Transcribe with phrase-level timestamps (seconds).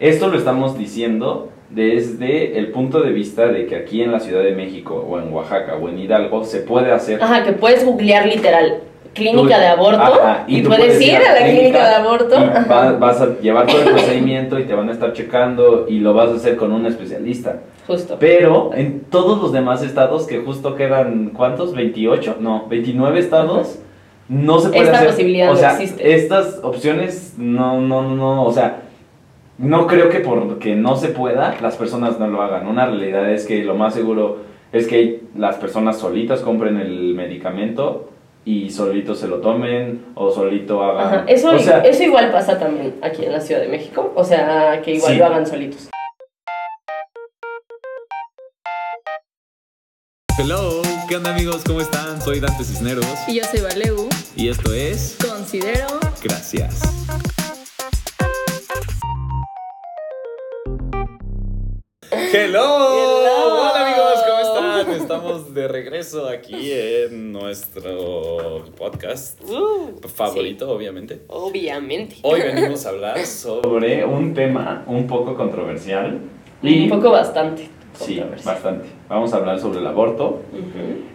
[0.00, 4.42] Esto lo estamos diciendo desde el punto de vista de que aquí en la Ciudad
[4.42, 8.26] de México o en Oaxaca o en Hidalgo se puede hacer Ajá, que puedes googlear
[8.26, 8.80] literal
[9.14, 12.34] clínica de aborto Ajá, y, puedes ir a la clínica de aborto.
[12.70, 16.12] va- vas a llevar todo el procedimiento y te van a estar checando y lo
[16.14, 17.60] vas a hacer con un especialista.
[17.86, 18.16] Justo.
[18.18, 21.74] Pero en todos los demás estados, que justo quedan, ¿cuántos?
[21.76, 22.38] ¿28?
[22.40, 23.78] No, 29 estados,
[24.28, 25.08] no se puede Esta hacer.
[25.10, 26.14] posibilidad o no existe.
[26.14, 28.80] estas opciones, no, no, no, o sea,
[29.58, 32.66] no creo que porque no se pueda, las personas no lo hagan.
[32.66, 34.38] Una realidad es que lo más seguro
[34.72, 38.10] es que las personas solitas compren el medicamento
[38.44, 41.06] y solitos se lo tomen o solito hagan.
[41.06, 41.24] Ajá.
[41.28, 44.12] Eso, o sea, eso igual pasa también aquí en la Ciudad de México.
[44.16, 45.18] O sea, que igual Sí.
[45.18, 45.88] lo hagan solitos.
[50.36, 51.62] Hello, ¿qué onda amigos?
[51.64, 52.20] ¿Cómo están?
[52.20, 54.08] Soy Dante Cisneros Y yo soy Valeu.
[54.36, 55.86] y esto es Considero
[56.22, 56.82] Gracias.
[62.36, 62.66] Hello.
[62.66, 64.90] Hola amigos, ¿cómo están?
[64.90, 69.40] Estamos de regreso aquí en nuestro podcast
[70.16, 71.20] favorito, obviamente.
[71.28, 72.16] Obviamente.
[72.22, 76.22] Hoy venimos a hablar sobre un tema un poco controversial.
[76.60, 77.68] Y Un poco bastante.
[77.92, 78.88] Sí, bastante.
[79.08, 80.42] Vamos a hablar sobre el aborto.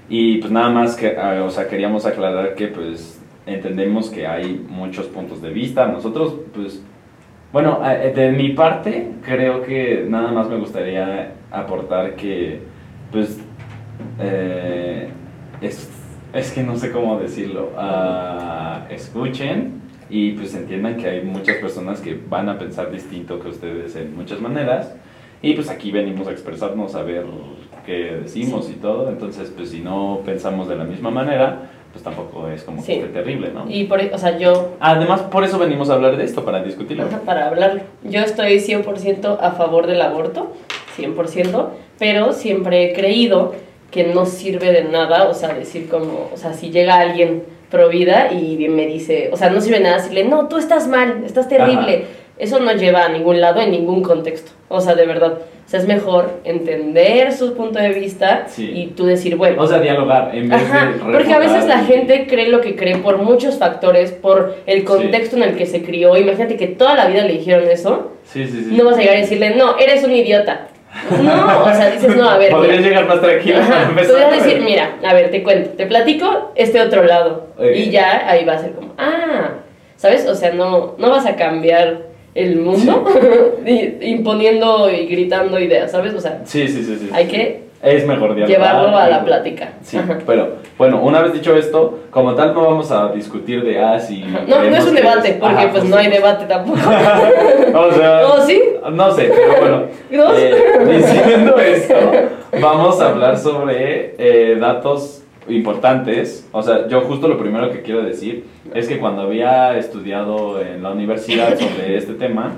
[0.07, 4.66] Y pues nada más que, ah, o sea, queríamos aclarar que pues entendemos que hay
[4.69, 5.85] muchos puntos de vista.
[5.85, 6.81] Nosotros pues,
[7.52, 12.61] bueno, eh, de mi parte creo que nada más me gustaría aportar que
[13.11, 13.39] pues
[14.19, 15.09] eh,
[15.61, 15.89] es,
[16.33, 17.72] es que no sé cómo decirlo.
[17.78, 23.50] Ah, escuchen y pues entiendan que hay muchas personas que van a pensar distinto que
[23.50, 24.95] ustedes en muchas maneras.
[25.41, 27.25] Y pues aquí venimos a expresarnos, a ver
[27.86, 29.09] qué decimos y todo.
[29.09, 31.69] Entonces, pues si no pensamos de la misma manera,
[32.00, 32.94] pues tampoco es como Sí.
[32.94, 33.66] que esté terrible, ¿no?
[33.69, 37.06] Y por, o sea, yo Además, por eso venimos a hablar de esto, para discutirlo.
[37.06, 37.83] Ajá, para hablar.
[38.03, 40.53] Yo estoy 100% a favor del aborto,
[40.95, 43.53] 100%, pero siempre he creído
[43.91, 47.90] que no sirve de nada, o sea, decir como, o sea, si llega alguien pro
[47.90, 51.23] vida y me dice, o sea, no sirve de nada decirle, no, tú estás mal,
[51.25, 52.06] estás terrible.
[52.38, 55.40] Eso no lleva a ningún lado en ningún contexto, o sea, de verdad.
[55.69, 58.72] O sea, es mejor entender su punto de vista Sí.
[58.74, 61.84] y tú decir, bueno, O sea, dialogar en vez Ajá, de porque a veces la
[61.84, 65.84] gente cree lo que cree por muchos factores, por el contexto en el que se
[65.84, 66.18] crió.
[66.18, 68.13] Imagínate que toda la vida le dijeron eso.
[68.24, 68.75] Sí, sí, sí.
[68.75, 70.69] No vas a llegar a decirle, no, eres un idiota.
[71.22, 72.50] No, o sea, dices, no, a ver.
[72.50, 72.90] Podrías mira.
[72.90, 77.03] llegar más tranquilo Ajá, podrías decir, mira, a ver, te cuento, te platico este otro
[77.03, 77.46] lado.
[77.75, 79.50] Y ya ahí va a ser como, ah,
[79.97, 80.25] ¿sabes?
[80.28, 82.09] O sea, no, no vas a cambiar
[82.44, 83.05] el mundo
[83.66, 86.13] y- imponiendo y gritando ideas, ¿sabes?
[86.13, 87.09] O sea, Sí, sí, sí, sí.
[87.13, 88.47] hay que Es mejor dialogar.
[88.50, 89.73] llevarlo a la plática.
[89.81, 90.19] Sí, Ajá.
[90.25, 94.22] pero bueno, una vez dicho esto, como tal no vamos a discutir de ah, si.
[94.22, 96.79] No, no es un debate, porque Ajá, pues no hay debate tampoco.
[97.75, 98.61] o sea, ¿Oh, sí?
[98.91, 99.83] no sé, pero bueno.
[100.11, 100.33] ¿No?
[100.38, 100.53] eh,
[100.97, 101.95] diciendo esto,
[102.61, 106.47] vamos a hablar sobre eh, datos importantes.
[106.51, 110.81] O sea, yo justo lo primero que quiero decir es que cuando había estudiado en
[110.83, 112.53] la universidad sobre este tema,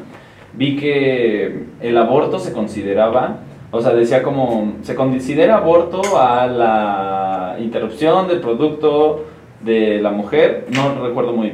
[0.53, 3.37] vi que el aborto se consideraba,
[3.71, 9.25] o sea, decía como, se considera aborto a la interrupción del producto
[9.61, 11.53] de la mujer, no recuerdo muy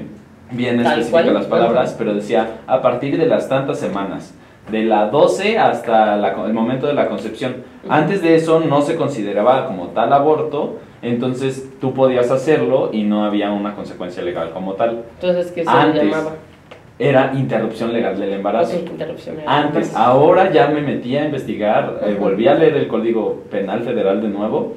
[0.51, 4.33] bien específicas las palabras, pero decía a partir de las tantas semanas,
[4.71, 7.57] de la 12 hasta la- el momento de la concepción.
[7.87, 13.25] Antes de eso no se consideraba como tal aborto, entonces tú podías hacerlo y no
[13.25, 15.03] había una consecuencia legal como tal.
[15.15, 16.03] Entonces, ¿qué se Antes.
[16.03, 16.35] llamaba?
[16.99, 18.75] Era interrupción legal del embarazo.
[18.77, 19.37] Ok, interrupción.
[19.45, 24.19] Antes, ahora ya me metí a investigar, eh, volví a leer el Código Penal Federal
[24.21, 24.75] de nuevo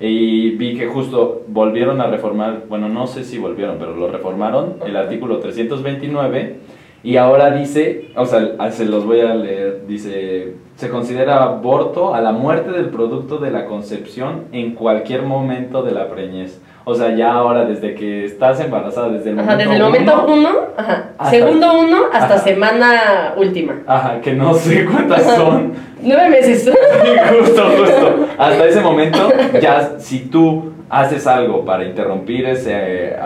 [0.00, 4.76] y vi que justo volvieron a reformar, bueno, no sé si volvieron, pero lo reformaron,
[4.84, 6.56] el artículo 329
[7.02, 12.14] y ahora dice, o sea, ah, se los voy a leer, dice, se considera aborto
[12.14, 16.60] a la muerte del producto de la concepción en cualquier momento de la preñez.
[16.84, 20.24] O sea, ya ahora desde que estás embarazada, desde el Ajá, momento desde el momento
[20.26, 21.10] uno, uno, ajá.
[21.18, 22.38] Hasta- segundo uno hasta Ajá.
[22.38, 23.76] semana última.
[23.86, 25.72] Ajá, que no sé cuántas son.
[26.02, 26.70] Nueve meses.
[27.38, 28.26] justo, justo.
[28.38, 29.18] Hasta ese momento,
[29.60, 33.16] ya si tú haces algo para interrumpir ese eh,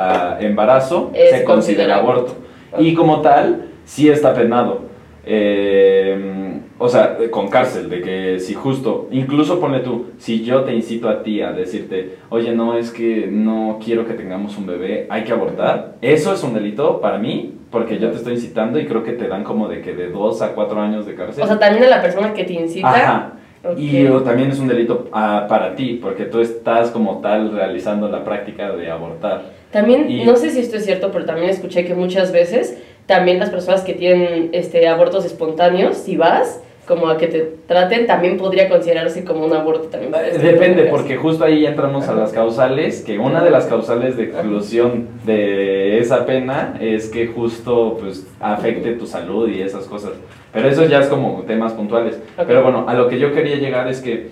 [0.40, 2.34] embarazo, Es se considera aborto.
[2.78, 4.82] Y como tal, sí está penado.
[5.26, 10.74] Eh, o sea, con cárcel, de que si justo, incluso ponle tú, si yo te
[10.74, 15.06] incito a ti a decirte, oye, no es que no quiero que tengamos un bebé,
[15.08, 18.86] hay que abortar, eso es un delito para mí, porque yo te estoy incitando y
[18.86, 21.44] creo que te dan como de que de dos a cuatro años de cárcel.
[21.44, 22.90] O sea, también a la persona que te incita.
[22.90, 23.32] Ajá.
[23.64, 23.78] Ok.
[23.78, 28.08] Y o también es un delito ah, para ti, porque tú estás como tal realizando
[28.08, 29.42] la práctica de abortar.
[29.70, 33.38] También, Y- no sé si esto es cierto, pero también escuché que muchas veces también
[33.38, 38.36] las personas que tienen este, abortos espontáneos, si vas como a que te traten, también
[38.36, 40.12] podría considerarse como un aborto también.
[40.26, 44.24] este Depende, porque justo ahí entramos a las causales, que una de las causales de
[44.24, 50.12] exclusión de esa pena es que justo pues afecte tu salud y esas cosas.
[50.54, 52.22] Pero eso ya es como temas puntuales.
[52.46, 54.30] Pero bueno, a lo que yo quería llegar es que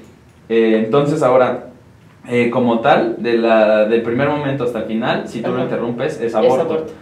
[0.48, 1.66] eh, entonces ahora,
[2.28, 5.64] eh, como tal, de la, del primer momento hasta el final, si tú lo Ajá.
[5.64, 6.60] interrumpes, es Es aborto.
[6.62, 6.92] aborto.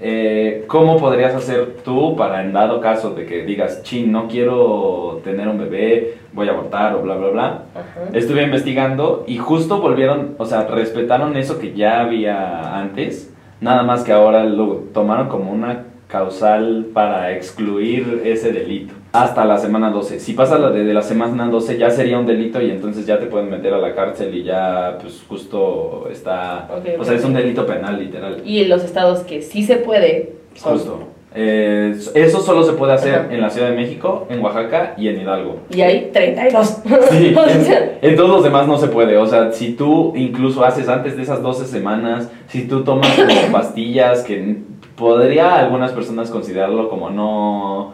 [0.00, 5.20] Eh, ¿Cómo podrías hacer tú para, en dado caso de que digas, chin, no quiero
[5.22, 7.46] tener un bebé, voy a abortar o bla, bla, bla?
[7.74, 8.10] Ajá.
[8.12, 14.02] Estuve investigando y justo volvieron, o sea, respetaron eso que ya había antes, nada más
[14.02, 15.84] que ahora lo tomaron como una
[16.18, 18.94] causal para excluir ese delito.
[19.12, 20.20] Hasta la semana 12.
[20.20, 23.18] Si pasa la de, de la semana 12 ya sería un delito y entonces ya
[23.18, 26.68] te pueden meter a la cárcel y ya pues justo está...
[26.98, 28.42] O sea, es un delito penal literal.
[28.44, 30.98] Y en los estados que sí se puede, son- Justo.
[31.36, 33.26] Eh, eso solo se puede hacer Ajá.
[33.34, 35.56] en la Ciudad de México, en Oaxaca y en Hidalgo.
[35.68, 36.76] Y hay 32.
[37.10, 37.34] Sí,
[38.02, 39.16] en, en todos los demás no se puede.
[39.16, 43.34] O sea, si tú incluso haces antes de esas 12 semanas, si tú tomas como
[43.52, 44.58] pastillas, que
[44.96, 47.92] podría algunas personas considerarlo como no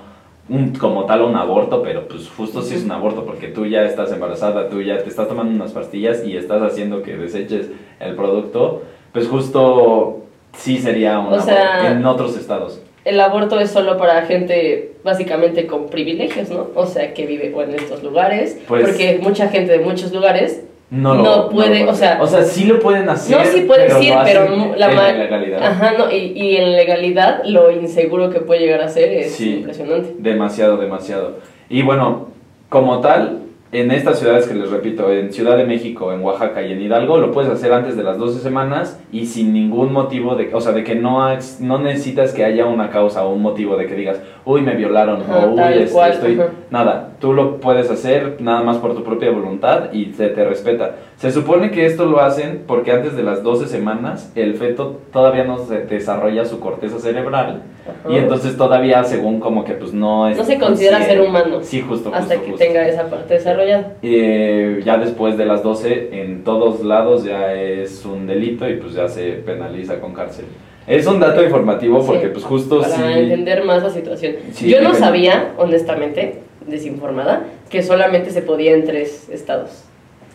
[0.49, 3.85] un, como tal un aborto, pero pues justo sí es un aborto porque tú ya
[3.85, 7.69] estás embarazada, tú ya te estás tomando unas pastillas y estás haciendo que deseches
[8.00, 8.82] el producto,
[9.12, 10.19] pues justo
[10.52, 12.82] sí sería un O aborto sea, en otros estados.
[13.05, 16.67] el aborto es solo para gente básicamente con privilegios, ¿no?
[16.75, 20.64] O sea, que vive o en estos lugares, Pues- porque mucha gente de muchos lugares
[20.90, 23.38] No, No lo- puede, lo- o sea- o sea, sí lo pueden hacer.
[23.38, 25.62] no sí puede pero decir, pero hacen mu- la en ilegalidad.
[25.62, 29.58] Ajá, no, y, y en legalidad lo inseguro que puede llegar a ser es Sí.
[29.58, 30.14] impresionante.
[30.19, 31.38] Demasiado, demasiado.
[31.69, 32.26] Y bueno,
[32.69, 33.38] como tal,
[33.72, 37.19] en estas ciudades que les repito, en Ciudad de México, en Oaxaca y en Hidalgo,
[37.19, 40.72] lo puedes hacer antes de las 12 semanas y sin ningún motivo de, o sea,
[40.72, 43.94] de que no, has- no necesitas que haya una causa o un motivo de que
[43.94, 46.40] digas, uy, me violaron Ajá, o uy, tal este, cual, estoy...
[46.70, 50.96] Nada, tú lo puedes hacer nada más por tu propia voluntad y se te respeta.
[51.16, 55.44] Se supone que esto lo hacen porque antes de las 12 semanas el feto todavía
[55.44, 57.62] no se desarrolla su corteza cerebral.
[58.08, 61.20] Y entonces todavía según como que pues no es No se considera consciente.
[61.22, 61.58] ser humano.
[61.62, 62.64] Sí, justo, hasta justo, que justo.
[62.66, 63.94] tenga esa parte desarrollada.
[64.02, 68.94] Eh, ya después de las 12 en todos lados ya es un delito y pues
[68.94, 70.46] ya se penaliza con cárcel.
[70.87, 74.34] Es un dato informativo porque Sí, pues justo para sí entender más la situación.
[74.52, 79.84] Sí, Yo no sabía, honestamente, desinformada, que solamente se podía en tres estados.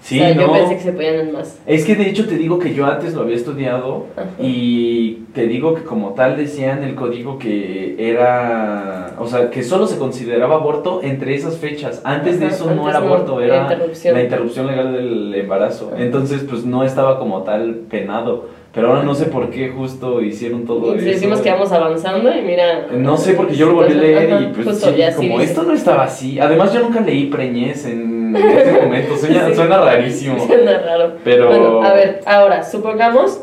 [0.05, 0.41] Sí, o sea, no.
[0.43, 1.59] yo pensé que se podían en más.
[1.65, 4.27] Es que de hecho te digo que yo antes lo había estudiado Ajá.
[4.39, 9.63] y te digo que como tal decía en el código que era, o sea, que
[9.63, 12.01] solo se consideraba aborto entre esas fechas.
[12.03, 14.13] Antes de Ajá, eso no antes era no, aborto, la era interrupción.
[14.13, 15.91] la interrupción legal del embarazo.
[15.91, 16.03] Ajá.
[16.03, 18.49] Entonces pues no estaba como tal penado.
[18.75, 21.05] Pero ahora no sé por qué justo hicieron todo Y eso.
[21.07, 22.87] decimos que vamos avanzando y mira.
[22.91, 25.43] No sé, porque yo lo volví a leer Ajá, y pues sí, sí como dice.
[25.45, 26.39] esto no estaba así.
[26.39, 29.55] Además yo nunca leí preñez en este momento, suena, Sí.
[29.55, 30.45] suena rarísimo.
[30.45, 31.13] Suena raro.
[31.23, 31.47] Pero...
[31.47, 33.41] Bueno, a ver, ahora, supongamos,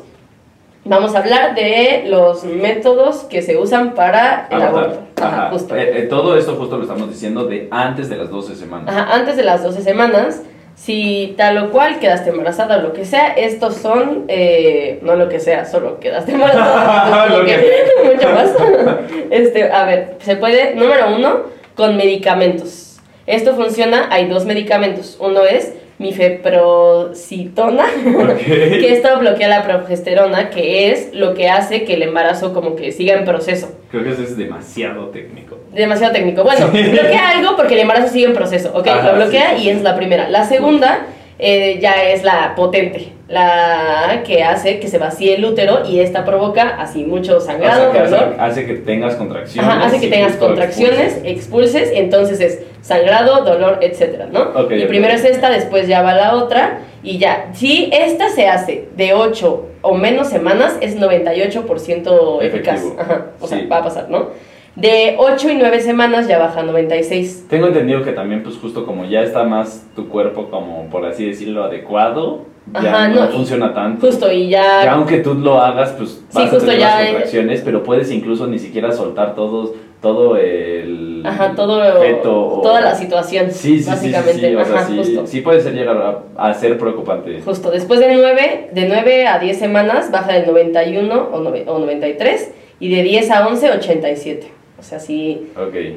[0.84, 4.98] vamos a hablar de los métodos que se usan para el aborto.
[5.20, 5.50] Ajá, Ajá.
[5.50, 5.76] justo.
[5.76, 8.94] Eh, eh, todo esto justo lo estamos diciendo de antes de las 12 semanas.
[8.94, 10.42] Ajá, antes de las 12 semanas,
[10.74, 15.28] si tal o cual quedaste embarazada o lo que sea, estos son, eh, no lo
[15.28, 17.84] que sea, solo quedaste embarazada, Lo lo que-
[18.14, 18.50] mucho más.
[19.30, 21.40] Este, a ver, se puede, número uno,
[21.74, 22.91] con medicamentos.
[23.26, 25.16] Esto funciona, hay dos medicamentos.
[25.20, 27.84] Uno es mifeprocitona,
[28.44, 32.92] que esto bloquea la progesterona, que es lo que hace que el embarazo como que
[32.92, 33.72] siga en proceso.
[33.90, 35.58] Creo que eso es demasiado técnico.
[35.72, 36.42] Demasiado técnico.
[36.42, 38.86] Bueno, bloquea algo porque el embarazo sigue en proceso, ¿ok?
[38.88, 40.28] Ajá, lo bloquea sí, sí, y es la primera.
[40.28, 41.06] La segunda
[41.38, 46.24] eh, ya es la potente, la que hace que se vacíe el útero y esta
[46.24, 48.36] provoca así mucho O sangrado, sea, que hace, dolor.
[48.38, 49.70] hace que tengas contracciones.
[49.70, 51.24] Ajá, hace que tengas contracciones, expulses.
[51.24, 54.40] expulses, entonces es sangrado, dolor, etcétera, ¿no?
[54.54, 57.48] Ok, y primero es esta, después ya va la otra y ya.
[57.54, 62.82] Si esta se hace de 8 o menos semanas, es 98% eficaz.
[62.98, 64.28] Ajá, o sea, va a pasar, ¿no?
[64.74, 67.46] De 8 y 9 semanas ya baja a 96.
[67.50, 71.26] Tengo entendido que también, pues justo como ya está más tu cuerpo, como por así
[71.26, 74.06] decirlo, adecuado, ya Ajá, no, no, funciona tanto.
[74.06, 74.84] Justo, y ya...
[74.84, 77.82] Ya aunque tú lo hagas, pues vas justo a tener ya las es- contracciones, pero
[77.82, 83.50] puedes incluso ni siquiera soltar todos, todo el Ajá, todo, feto o- toda la situación,
[83.50, 84.48] Sí, sí, sí, sí, básicamente.
[84.48, 85.26] sí, o sea, Ajá, sí, justo.
[85.26, 87.42] sí puede ser llegar a, a ser preocupante.
[87.44, 91.78] Justo, después de 9, de 9 a 10 semanas baja del 91 o, nove- o
[91.78, 94.61] 93 y de 10 a 11, 87.
[94.82, 95.46] O sea, sí.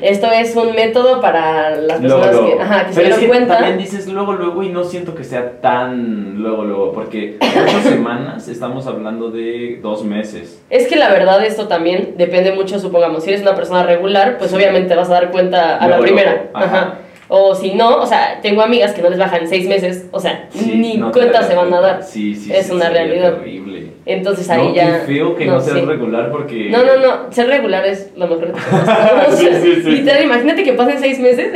[0.03, 2.57] Esto es un método para las personas Luego, luego.
[2.57, 3.57] que, ajá, que se dieron cuenta.
[3.57, 8.47] también dices luego, luego y no siento que sea tan luego, luego, porque ocho semanas
[8.47, 10.61] estamos hablando de dos meses.
[10.69, 14.51] Es que la verdad esto también depende mucho, supongamos, si eres una persona regular, pues
[14.51, 14.55] Sí.
[14.55, 16.49] obviamente te vas a dar cuenta a la primera.
[16.53, 16.65] ajá.
[16.65, 16.99] Ajá.
[17.27, 20.47] O si no, o sea, tengo amigas que no les bajan seis meses, o sea,
[20.51, 22.03] Sí, ni no cuenta se van a dar.
[22.03, 23.37] Sí, sí, Es una realidad.
[23.39, 23.74] Terrible.
[24.07, 24.99] Entonces ahí no, ya...
[25.05, 25.85] qué feo que no, seas sí.
[25.85, 26.69] regular porque...
[26.69, 28.59] No, no, no, ser regular es lo mejor que.
[29.27, 29.89] O Sí, sí, sí.
[29.91, 31.51] Literal, imagínate que pasen seis meses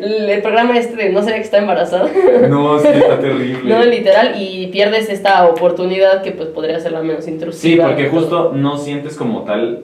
[0.00, 2.08] el, el programa este de no sabía que está embarazada.
[2.48, 3.68] No, sí, está terrible.
[3.68, 7.88] No, literal, y pierdes esta oportunidad que pues podría ser la menos Sí, intrusiva.
[7.88, 9.82] porque justo no sientes como tal,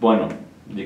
[0.00, 0.28] bueno,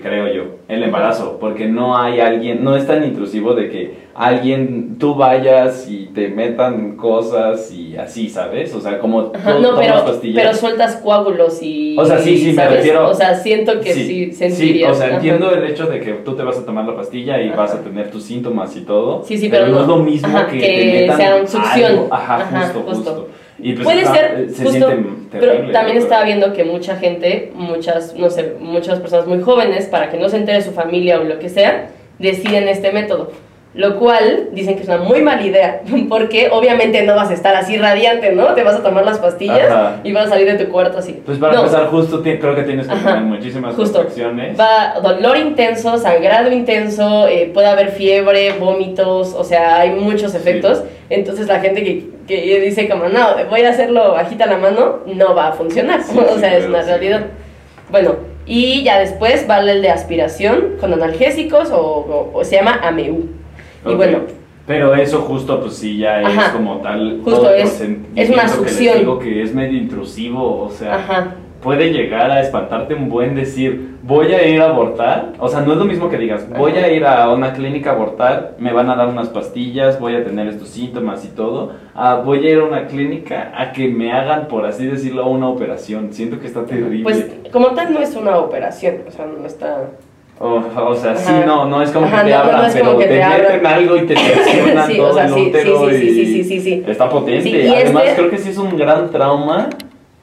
[0.03, 4.97] creo yo, el embarazo, porque no hay alguien, no es tan intrusivo de que alguien,
[4.99, 8.73] tú vayas y te metan cosas y así, ¿sabes?
[8.75, 10.45] O sea, como Ajá, tú no, tomas pero, pastillas.
[10.45, 11.97] pero sueltas coágulos y...
[11.99, 14.93] O sea, sí, sí, me refiero- O sea, siento que sí, Sí, sentirías.
[14.93, 15.17] o sea, ajá.
[15.17, 17.57] entiendo el hecho de que tú te vas a tomar la pastilla y Ajá.
[17.57, 19.23] vas a tener tus síntomas y todo.
[19.25, 21.49] Sí, sí, pero no, no- es lo mismo ajá, que, que te metan sea un
[21.49, 21.91] succión.
[21.93, 22.09] algo.
[22.11, 23.11] Ajá, Ajá, justo, justo.
[23.11, 23.29] justo.
[23.59, 27.53] Y pues Puede está- ser, se justo, siente pero también estaba viendo que mucha gente,
[27.55, 31.25] muchas, no sé, muchas personas muy jóvenes, para que no se entere su familia o
[31.25, 33.33] lo que sea, deciden este método.
[33.75, 37.57] Lo cual dicen que es una muy mala idea, porque obviamente no vas a estar
[37.57, 38.55] así radiante, ¿no?
[38.55, 39.97] Te vas a tomar las pastillas Ajá.
[40.05, 41.21] y vas a salir de tu cuarto así.
[41.27, 44.07] Pues para No, empezar, justo creo que tienes que tener muchísimas justo.
[44.59, 50.85] Va dolor intenso, sangrado intenso, eh, puede haber fiebre, vómitos, o sea, hay muchos efectos.
[51.11, 55.35] Entonces la gente que, que dice como, no, voy a hacerlo bajita la mano, no
[55.35, 56.01] va a funcionar.
[56.03, 57.23] Sí, o sí, sea, es una realidad.
[57.91, 58.17] Bueno,
[58.47, 63.43] y ya después vale el de aspiración con analgésicos o, o- o se llama AMEU.
[63.87, 64.19] Y bueno,
[64.67, 66.53] Pero eso justo, pues sí, ya es Ajá.
[66.55, 67.21] como tal.
[67.23, 67.81] Justo todo es-
[68.17, 68.99] es una que les succión.
[68.99, 71.35] digo que es medio intrusivo, o sea, ajá.
[71.63, 75.33] puede llegar a espantarte un buen decir, voy a ir a abortar.
[75.39, 76.85] O sea, no es lo mismo que digas, voy Ajá.
[76.87, 80.25] a ir a una clínica a abortar, me van a dar unas pastillas, voy a
[80.25, 81.73] tener estos síntomas y todo.
[81.95, 85.49] Ah, voy a ir a una clínica a que me hagan, por así decirlo, una
[85.49, 86.09] operación.
[86.13, 87.03] Siento que está terrible.
[87.03, 89.91] Pues como tal no es una operación, o sea, no está...
[90.41, 90.55] O,
[90.89, 91.47] o sea, sí, Ajá.
[91.47, 93.97] no, no es como Ajá, que te no, abran, no pero te, te meten algo
[93.97, 96.25] y te seccionan Sí, todo o sea, el sí, sí, útero sí, sí, y sí,
[96.27, 96.85] sí, sí, sí.
[96.89, 97.43] está potente.
[97.43, 99.69] Sí, y Además, este- creo que sí es un gran trauma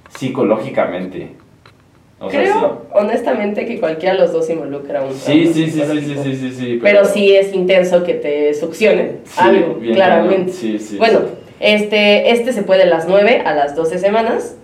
[0.10, 1.32] psicológicamente.
[2.20, 5.24] O sea, Creo, honestamente, que cualquiera de los dos involucra un sí.
[5.26, 8.54] trauma Sí, sí, sí, sí, sí, sí, sí, sí, Pero sí es intenso que te
[8.54, 10.52] succionen sí, algo, bien claramente.
[10.52, 11.26] Sí, sí, bueno, sí.
[11.60, 14.56] este, este se puede de las 9 a las 12 semanas.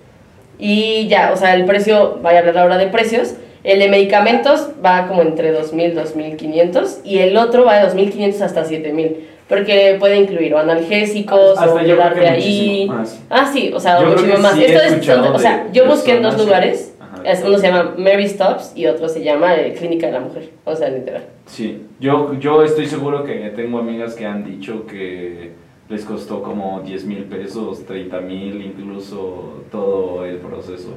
[0.59, 3.33] Y ya, o sea, el precio, vaya a hablar ahora de precios.
[3.67, 8.63] El de medicamentos va como entre 2.000, 2.500 y el otro va de 2.500 hasta
[8.63, 9.17] 7.000.
[9.49, 11.77] Porque puede incluir o analgésicos Hasta o
[12.13, 12.87] que ahí.
[12.87, 13.21] más.
[13.29, 14.53] Ah, sí, o sea, Yo muchísimo más.
[14.53, 16.95] sí Esto es, o sea, de yo busqué en dos lugares.
[16.97, 17.21] Ajá.
[17.45, 20.49] Uno se llama Mary Stops y otro se llama eh, Clínica de la Mujer.
[20.63, 21.25] O sea, literal.
[21.45, 25.51] Sí, yo, yo estoy seguro que tengo amigas que han dicho que
[25.89, 30.93] les costó como 10 mil pesos, 30 mil, incluso todo el proceso.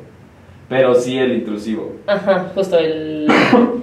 [0.71, 1.93] Pero sí el intrusivo.
[2.07, 3.27] Ajá, justo el...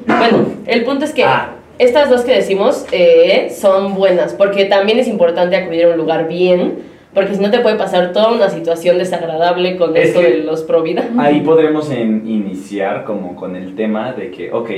[0.08, 1.52] bueno, el punto es que Ah.
[1.78, 6.28] estas dos que decimos eh, son buenas, porque también es importante acudir a un lugar
[6.28, 6.80] bien,
[7.14, 10.64] porque si no te puede pasar toda una situación desagradable con Es esto de los
[10.64, 11.04] pro vida.
[11.20, 14.70] Ahí podremos en- iniciar como con el tema de que, ok,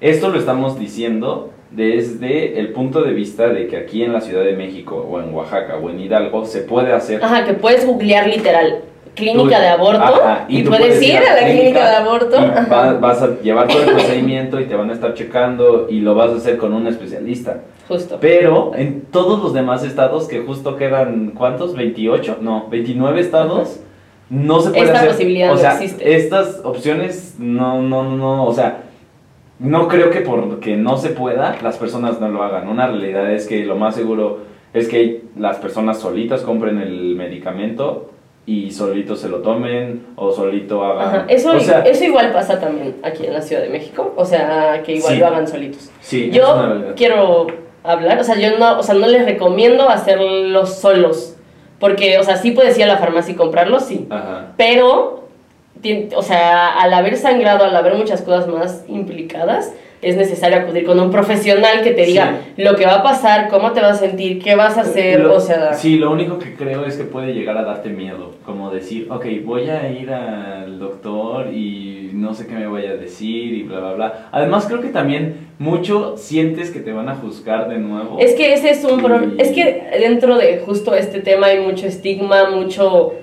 [0.00, 4.44] esto lo estamos diciendo desde el punto de vista de que aquí en la Ciudad
[4.44, 8.28] de México o en Oaxaca o en Hidalgo se puede hacer Ajá, que puedes googlear
[8.28, 8.82] literal
[9.16, 12.36] clínica Tú- de aborto Ajá, y, puedes ir a la clínica, de aborto.
[12.36, 12.66] y Ajá.
[12.70, 16.14] va- vas a llevar todo el procedimiento y te van a estar checando y lo
[16.14, 17.62] vas a hacer con un especialista.
[17.88, 18.18] Justo.
[18.20, 21.74] Pero en todos los demás estados, que justo quedan, ¿cuántos?
[21.76, 22.38] ¿28?
[22.40, 23.80] No, 29 estados.
[24.28, 25.10] No se puede Esta hacer.
[25.10, 26.16] posibilidad o no existe.
[26.16, 28.82] estas opciones no, no, no, no, o sea,
[29.60, 32.68] no creo que porque no se pueda, las personas no lo hagan.
[32.68, 34.40] Una realidad es que lo más seguro
[34.74, 38.10] es que las personas solitas compren el medicamento
[38.46, 41.06] y solitos se lo tomen o solito hagan.
[41.08, 44.24] Ajá, Eso, o sea, eso igual pasa también aquí en la Ciudad de México, o
[44.24, 45.18] sea, que igual Sí.
[45.18, 45.90] lo hagan solitos.
[46.00, 47.48] sí, Yo quiero
[47.82, 51.36] hablar, o sea, yo no, o sea, no les recomiendo hacerlos solos,
[51.80, 54.52] porque, o sea, sí puedes ir a la farmacia y comprarlos, sí, Ajá.
[54.56, 55.24] pero,
[56.16, 59.72] o sea, al haber sangrado, al haber muchas cosas más implicadas,
[60.08, 63.72] es necesario acudir con un profesional que te diga lo que va a pasar, cómo
[63.72, 65.72] te vas a sentir, qué vas a hacer, Lo- o sea...
[65.74, 69.26] Sí, lo único que creo es que puede llegar a darte miedo, como decir, ok,
[69.44, 73.80] voy a ir al doctor y no sé qué me vaya a decir y bla,
[73.80, 74.28] bla, bla.
[74.32, 78.18] Además creo que también mucho sientes que te van a juzgar de nuevo.
[78.18, 79.32] Es que ese es un problema.
[79.36, 83.14] Y- Es que dentro de justo este tema hay mucho estigma, mucho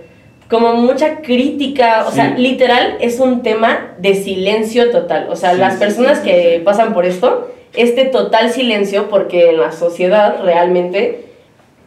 [0.53, 5.25] como mucha crítica, o sea, literal es un tema de silencio total.
[5.31, 9.59] O sea, Sí, las personas sí, que pasan por esto, este total silencio, porque en
[9.59, 11.25] la sociedad realmente,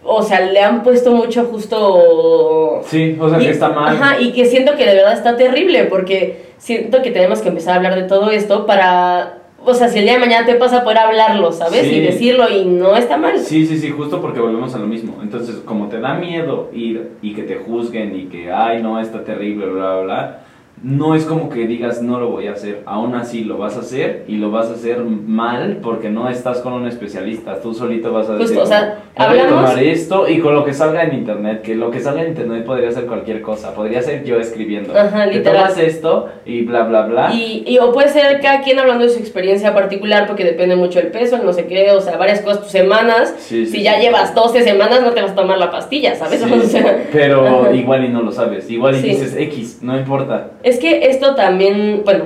[0.02, 2.82] o sea, le han puesto mucho justo...
[2.86, 3.94] Sí, o sea, Y- que está mal.
[3.96, 7.74] Ajá, y que siento que de verdad está terrible, porque siento que tenemos que empezar
[7.74, 10.84] a hablar de todo esto para, o sea, si el día de mañana te pasa,
[10.84, 11.82] poder hablarlo, ¿sabes?
[11.82, 11.96] Sí.
[11.96, 13.38] Y decirlo, y no está mal.
[13.38, 15.18] Sí, sí, sí, justo porque volvemos a lo mismo.
[15.22, 19.24] Entonces, como te da miedo ir y que te juzguen y que, ay, no, está
[19.24, 20.45] terrible, bla, bla, bla,
[20.82, 22.82] no es como que digas, no lo voy a hacer.
[22.86, 26.58] Aún así lo vas a hacer y lo vas a hacer mal porque no estás
[26.60, 27.60] con un especialista.
[27.60, 30.38] Tú solito vas a Justo, decir, o sea, "Me voy a hablamos- tomar esto y
[30.40, 33.40] con lo que salga en internet, que lo que salga en internet podría ser cualquier
[33.40, 33.74] cosa.
[33.74, 34.96] Podría ser yo escribiendo.
[34.96, 37.32] Ajá, Te tomas esto y bla, bla, bla.
[37.32, 41.00] Y, y o puede ser cada quien hablando de su experiencia particular, porque depende mucho
[41.00, 43.34] el peso, el no sé qué, o sea, varias cosas, tus semanas.
[43.38, 43.82] Sí, sí, si sí.
[43.82, 46.40] ya llevas 12 semanas, no te vas a tomar la pastilla, ¿sabes?
[46.42, 47.72] Sí, O sea, pero Ajá.
[47.72, 48.70] igual y no lo sabes.
[48.70, 50.50] Igual y dices X, no importa.
[50.66, 52.24] Es que esto también, bueno,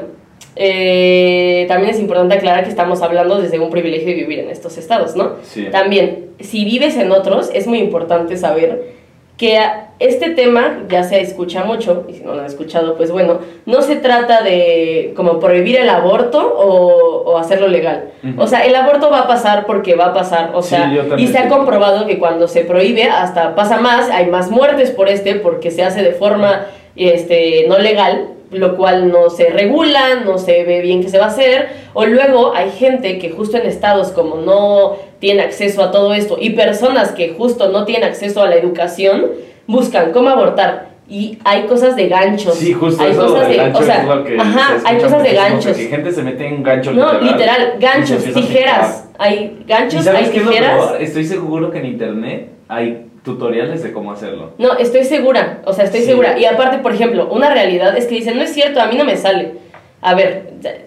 [0.56, 4.78] eh, también es importante aclarar que estamos hablando desde un privilegio de vivir en estos
[4.78, 5.32] estados, ¿no?
[5.42, 5.66] Sí.
[5.70, 8.94] También, si vives en otros, es muy importante saber
[9.36, 9.58] que
[9.98, 13.82] este tema ya se escucha mucho, y si no lo han escuchado, pues bueno, no
[13.82, 18.10] se trata de como prohibir el aborto o, o hacerlo legal.
[18.38, 21.36] O sea, el aborto va a pasar porque va a pasar, o sea, y se
[21.36, 25.70] ha comprobado que cuando se prohíbe hasta pasa más, hay más muertes por este porque
[25.70, 26.66] se hace de forma
[27.08, 31.26] este, no legal, lo cual no se regula, no se ve bien qué se va
[31.26, 35.90] a hacer, o luego hay gente que justo en estados como no tiene acceso a
[35.90, 39.26] todo esto y personas que justo no tienen acceso a la educación
[39.66, 42.54] buscan cómo abortar y hay cosas de ganchos.
[42.54, 45.02] Sí, justo hay eso cosas de, gancho o sea, es lo que ajá, se hay
[45.02, 45.76] cosas de ganchos.
[45.76, 49.08] Que gente se mete en un gancho No, literal, ganchos, tijeras.
[49.18, 50.86] Hay ¿Y ganchos, sabes hay qué es lo tijeras.
[50.86, 51.02] peor?
[51.02, 54.52] Estoy seguro que en internet hay tutoriales de cómo hacerlo.
[54.58, 56.06] No, estoy segura, o sea, estoy Sí.
[56.06, 56.38] segura.
[56.38, 59.04] Y aparte, por ejemplo, una realidad es que dicen, no es cierto, a mí no
[59.04, 59.54] me sale.
[60.02, 60.44] A ver,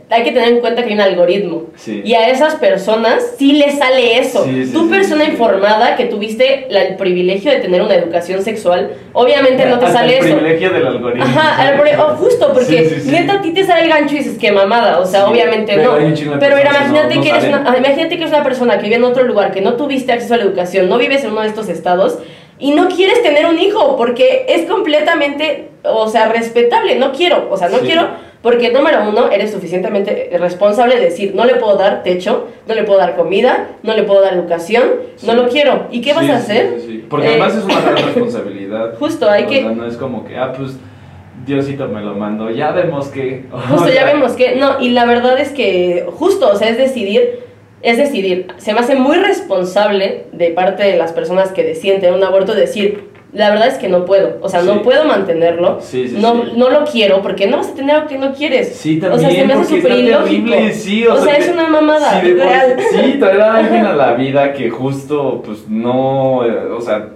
[0.09, 1.63] hay que tener en cuenta que hay un algoritmo.
[1.75, 2.01] Sí.
[2.03, 4.43] Y a esas personas sí les sale eso.
[4.43, 8.93] Sí, sí, Tú, persona informada, que tuviste la- el privilegio de tener una educación sexual,
[9.13, 10.35] obviamente no te Hasta sale el eso.
[10.35, 11.25] privilegio del algoritmo.
[11.25, 13.11] Ajá, oh, justo, porque Sí, sí, sí.
[13.11, 15.91] neta a ti te sale el gancho y dices que mamada, o sea, obviamente pero
[15.99, 16.39] no.
[16.39, 19.03] Pero imagínate no- no que eres una, imagínate que eres una persona que vive en
[19.03, 21.69] otro lugar, que no tuviste acceso a la educación, no vives en uno de estos
[21.69, 22.17] estados
[22.57, 27.57] y no quieres tener un hijo porque es completamente, o sea, respetable, no quiero, o
[27.57, 28.07] sea, no quiero
[28.43, 32.83] porque número uno, eres suficientemente responsable de decir, no le puedo dar techo, no le
[32.83, 34.83] puedo dar comida, no le puedo dar educación,
[35.25, 35.87] no lo quiero.
[35.91, 36.75] ¿Y qué vas a hacer?
[36.85, 37.05] sí.
[37.09, 38.95] Porque Eh, además es una gran responsabilidad.
[38.99, 39.61] Justo, hay O que...
[39.61, 40.77] sea, no es como que, ah, pues,
[41.45, 43.45] Diosito me lo mandó, ya vemos que...
[43.69, 47.39] Justo, ya vemos que, no, y la verdad es que, justo, o sea, es decidir,
[47.81, 52.13] es decidir, se me hace muy responsable de parte de las personas que deciden tener
[52.13, 54.67] un aborto decir, la verdad es que no puedo, o sea, Sí.
[54.67, 56.51] no puedo mantenerlo, Sí, sí, no, sí.
[56.55, 58.75] no lo quiero, porque no vas a tener lo que no quieres.
[58.75, 60.51] Sí, O también, sea, se me hace súper ilógico.
[60.53, 62.75] o, O sea, es una mamada, sí, real.
[62.91, 67.09] sí, traer a alguien a la vida que justo, pues, no, eh, o sea,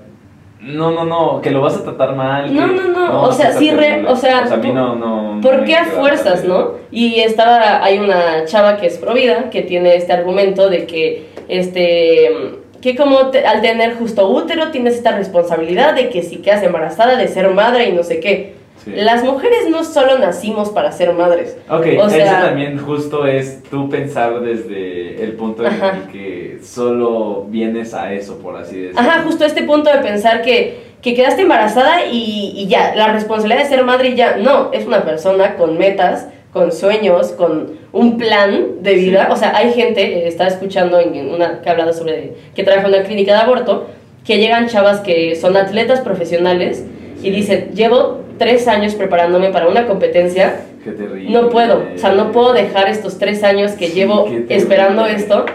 [0.59, 2.53] no, no, no, que lo vas a tratar mal.
[2.53, 4.09] No, no, no, o sea, sí, re- terrible.
[4.09, 5.39] o sea, a mí no, no...
[5.41, 6.71] ¿Por qué a fuerzas, no?
[6.91, 12.56] Y estaba, hay una chava que es provida, que tiene este argumento de que, este,
[12.81, 17.15] que como te- al tener justo útero tienes esta responsabilidad de que si quedas embarazada
[17.17, 18.55] de ser madre y no sé qué.
[18.83, 18.91] Sí.
[18.95, 21.57] Las mujeres no solo nacimos para ser madres.
[21.69, 25.97] Ok, O sea- eso también justo es tú pensar desde el punto Ajá.
[26.05, 28.99] el que solo vienes a eso, por así decirlo.
[29.01, 33.63] Ajá, justo este punto de pensar que, que quedaste embarazada y, y ya, la responsabilidad
[33.63, 38.17] de ser madre y ya, no, es una persona con metas, con sueños, con un
[38.17, 39.25] plan de vida.
[39.27, 39.31] Sí.
[39.33, 42.87] O sea, hay gente, eh, estaba escuchando en una que ha hablado sobre, que trabaja
[42.87, 43.87] en una clínica de aborto,
[44.25, 46.85] que llegan chavas que son atletas profesionales
[47.23, 51.29] y dicen, llevo tres años preparándome para una competencia, Qué terrible.
[51.31, 55.45] no puedo, o sea, no puedo dejar estos tres años que llevo esperando esto.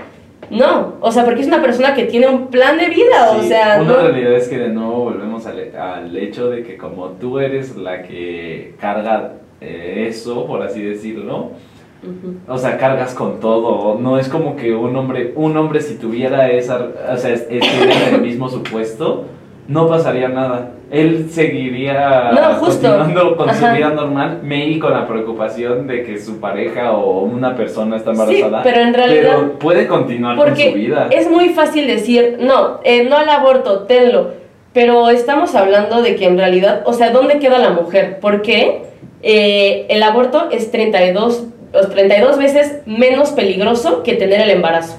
[0.51, 3.49] No, o sea, porque es una persona que tiene un plan de vida, o Sí,
[3.49, 7.09] sea, una no, realidad es que de nuevo volvemos al, al hecho de que como
[7.13, 11.51] tú eres la que carga eso, por así decirlo,
[12.49, 16.51] o sea, cargas con todo, no es como que un hombre, un hombre si tuviera
[16.51, 19.25] esa, o sea, es- estuviera en el mismo supuesto,
[19.69, 20.73] no pasaría nada.
[20.91, 26.39] Él seguiría No, continuando con su vida normal, maybe con la preocupación de que su
[26.41, 28.63] pareja o una persona está Sí, embarazada.
[28.63, 31.07] pero en realidad- pero puede continuar con su Porque vida.
[31.11, 34.33] es muy fácil decir, no, eh, no al aborto, tenlo.
[34.75, 38.19] Pero estamos hablando de que en realidad, o sea, ¿dónde queda la mujer?
[38.21, 38.83] Porque
[39.23, 44.97] eh, el aborto es 32, o 32 veces menos peligroso que tener el embarazo.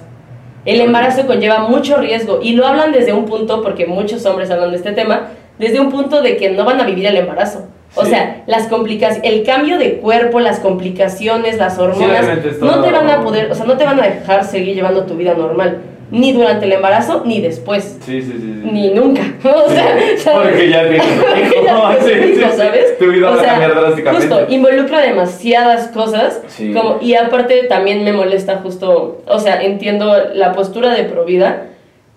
[0.65, 4.71] El embarazo conlleva mucho riesgo y lo hablan desde un punto, porque muchos hombres hablan
[4.71, 7.67] de este tema, desde un punto de que no van a vivir el embarazo.
[7.95, 8.09] O Sí.
[8.11, 12.25] sea, las complicaciones, el cambio de cuerpo, las complicaciones, las hormonas,
[12.59, 15.13] no te van a poder, o sea, no te van a dejar seguir llevando tu
[15.15, 15.77] vida normal,
[16.13, 18.39] ni durante el embarazo, ni después, Sí, sí, sí.
[18.39, 18.69] sí.
[18.71, 19.21] ni nunca.
[19.43, 20.47] O sea, ¿sabes?
[20.49, 22.41] Porque ya tienes hijo, sí, sí.
[22.55, 22.97] ¿sabes?
[22.97, 24.27] Tu vida O va a cambiar drásticamente.
[24.27, 26.39] Justo, involucra demasiadas cosas.
[26.47, 26.71] Sí.
[26.73, 31.67] Como, y aparte también me molesta justo, o sea, entiendo la postura de Provida,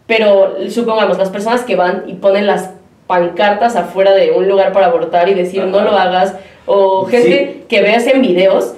[0.07, 2.71] pero supongamos, las personas que van y ponen las
[3.07, 5.91] pancartas afuera de un lugar para abortar y decir no Ajá.
[5.91, 6.35] lo hagas,
[6.67, 8.75] o gente que veas en videos,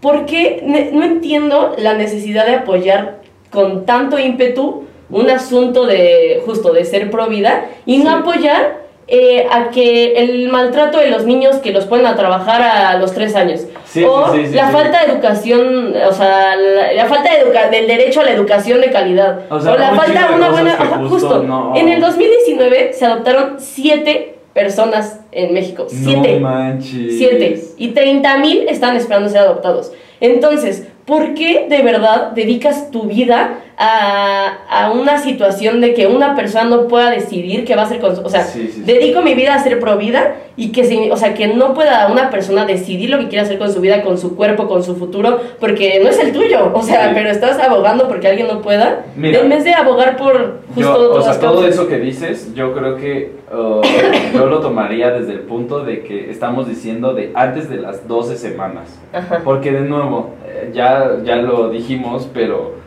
[0.00, 3.21] ¿por qué ne- no entiendo la necesidad de apoyar
[3.52, 9.46] con tanto ímpetu un asunto de justo de ser pro vida y no apoyar eh,
[9.50, 13.34] a que el maltrato de los niños que los ponen a trabajar a los tres
[13.36, 13.66] años.
[13.84, 17.86] Sí, o sí, la falta de educación o sea la, la falta de educa del
[17.86, 19.40] derecho a la educación de calidad.
[19.50, 21.42] O sea, la falta de una buena ajá, justo justo.
[21.42, 26.34] no- en el 2019 se adoptaron siete personas en México siete.
[26.40, 27.18] No manches.
[27.18, 27.60] Siete.
[27.76, 29.92] Y 30 mil están esperando ser adoptados.
[30.20, 36.34] Entonces, ¿por qué de verdad dedicas tu vida a, a una situación de que una
[36.36, 38.22] persona no pueda decidir qué va a hacer con su...
[38.22, 38.82] O sea, Sí, sí, sí.
[38.82, 42.06] dedico mi vida a ser pro vida y que, se- o sea, que no pueda
[42.12, 44.94] una persona decidir lo que quiere hacer con su vida, con su cuerpo, con su
[44.94, 46.70] futuro, porque no es el tuyo.
[46.74, 49.40] O sea, pero estás abogando porque alguien no pueda, Mira.
[49.40, 52.96] en vez de abogar por justo Yo, o sea, todo eso que dices, yo creo
[52.96, 53.80] que uh,
[54.34, 58.36] yo lo tomaría desde el punto de que estamos diciendo de antes de las 12
[58.36, 59.00] semanas.
[59.12, 59.40] Ajá.
[59.42, 60.34] Porque de nuevo,
[60.72, 62.80] ya, ya lo dijimos, pero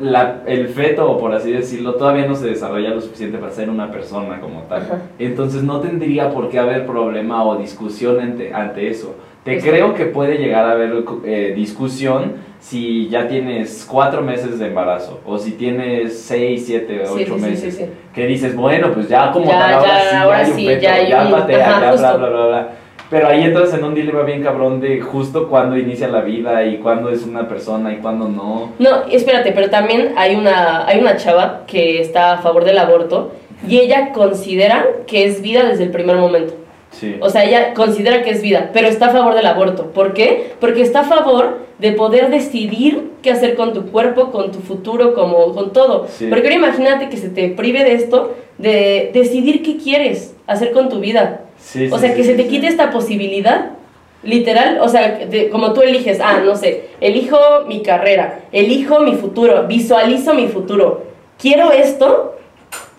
[0.00, 3.90] la, el feto, por así decirlo, todavía no se desarrolla lo suficiente para ser una
[3.90, 4.82] persona como tal.
[4.82, 5.02] Ajá.
[5.18, 9.14] Entonces no tendría por qué haber problema o discusión ante, ante eso.
[9.44, 14.66] Te creo que puede llegar a haber eh, discusión si ya tienes cuatro meses de
[14.66, 17.74] embarazo o si tienes seis, siete, Sí, ocho sí, meses.
[17.76, 17.90] sí, sí.
[18.12, 20.56] Que dices, bueno, pues ya como Ya, tal, ahora ya, sí, ahora ya hay un
[20.58, 22.68] sí, feto, ya hay ya un- patea, ajá, ya bla, bla, bla.
[23.10, 26.78] Pero ahí entras en un dilema bien cabrón de justo cuándo inicia la vida y
[26.78, 28.72] cuándo es una persona y cuándo no.
[28.78, 33.32] No, espérate, pero también hay una, hay una chava que está a favor del aborto
[33.68, 36.54] y ella considera que es vida desde el primer momento.
[36.90, 37.16] Sí.
[37.20, 39.90] O sea, ella considera que es vida, pero está a favor del aborto.
[39.90, 40.52] ¿Por qué?
[40.60, 45.14] Porque está a favor de poder decidir qué hacer con tu cuerpo, con tu futuro,
[45.14, 46.06] como con todo.
[46.08, 46.26] Sí.
[46.28, 50.88] Porque ahora imagínate que se te prive de esto, de decidir qué quieres hacer con
[50.88, 51.42] tu vida.
[51.58, 53.70] Sí, O sí, sea, sí, que se te quite esta posibilidad,
[54.22, 57.36] literal, o sea, de- como tú eliges, ah, no sé, elijo
[57.68, 61.04] mi carrera, elijo mi futuro, visualizo mi futuro,
[61.40, 62.36] quiero esto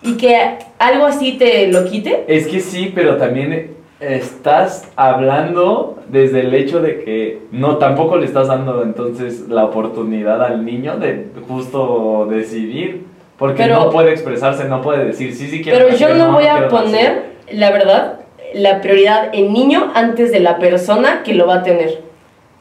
[0.02, 0.36] y que
[0.78, 2.24] algo así te lo quite.
[2.28, 8.26] Es que sí, pero también estás hablando desde el hecho de que no tampoco le
[8.26, 13.04] estás dando entonces la oportunidad al niño de justo decidir,
[13.38, 16.44] porque Pero- no puede expresarse, no puede decir sí, sí quiero Pero yo no voy
[16.46, 16.80] a quiero nacer".
[16.86, 18.20] poner, la verdad,
[18.54, 22.00] la prioridad en niño antes de la persona que lo va a tener.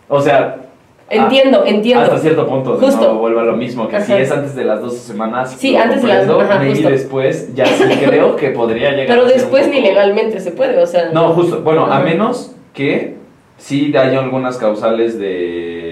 [0.10, 0.58] O sea,
[1.10, 2.04] Entiendo, entiendo.
[2.04, 2.97] hasta cierto punto, Justo.
[3.02, 6.02] nuevo, vuelvo a lo mismo, que si es antes de las 12 semanas, Sí, antes
[6.02, 6.89] de las- ajá, justo.
[6.89, 10.86] después ya sí creo que podría llegar Pero a después ni legalmente se puede, o
[10.86, 11.10] sea.
[11.13, 11.62] No, justo.
[11.62, 13.15] Bueno, a menos que
[13.56, 15.87] sí haya algunas causales de.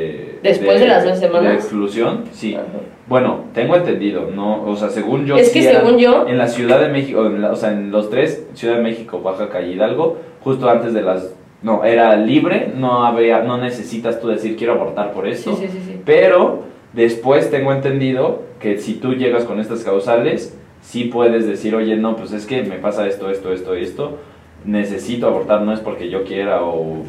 [0.50, 1.50] Después de las dos semanas.
[1.52, 2.56] De exclusión, sí.
[2.56, 2.66] Ajá.
[3.08, 4.64] Bueno, tengo entendido, ¿no?
[4.66, 5.36] O sea, según yo.
[5.38, 8.10] Es que según yo- En la Ciudad de México, en la- o sea, en los
[8.10, 11.34] tres, Ciudad de México, Oaxaca y Hidalgo, justo antes de las.
[11.62, 15.56] No, era libre, no había, no necesitas tú decir quiero abortar por esto.
[15.56, 16.02] Sí, sí, sí, sí.
[16.06, 21.96] Pero después tengo entendido que si tú llegas con estas causales, sí puedes decir, oye,
[21.96, 24.18] no, pues es que me pasa esto, esto, esto, esto,
[24.64, 27.04] necesito abortar, no es porque yo quiera o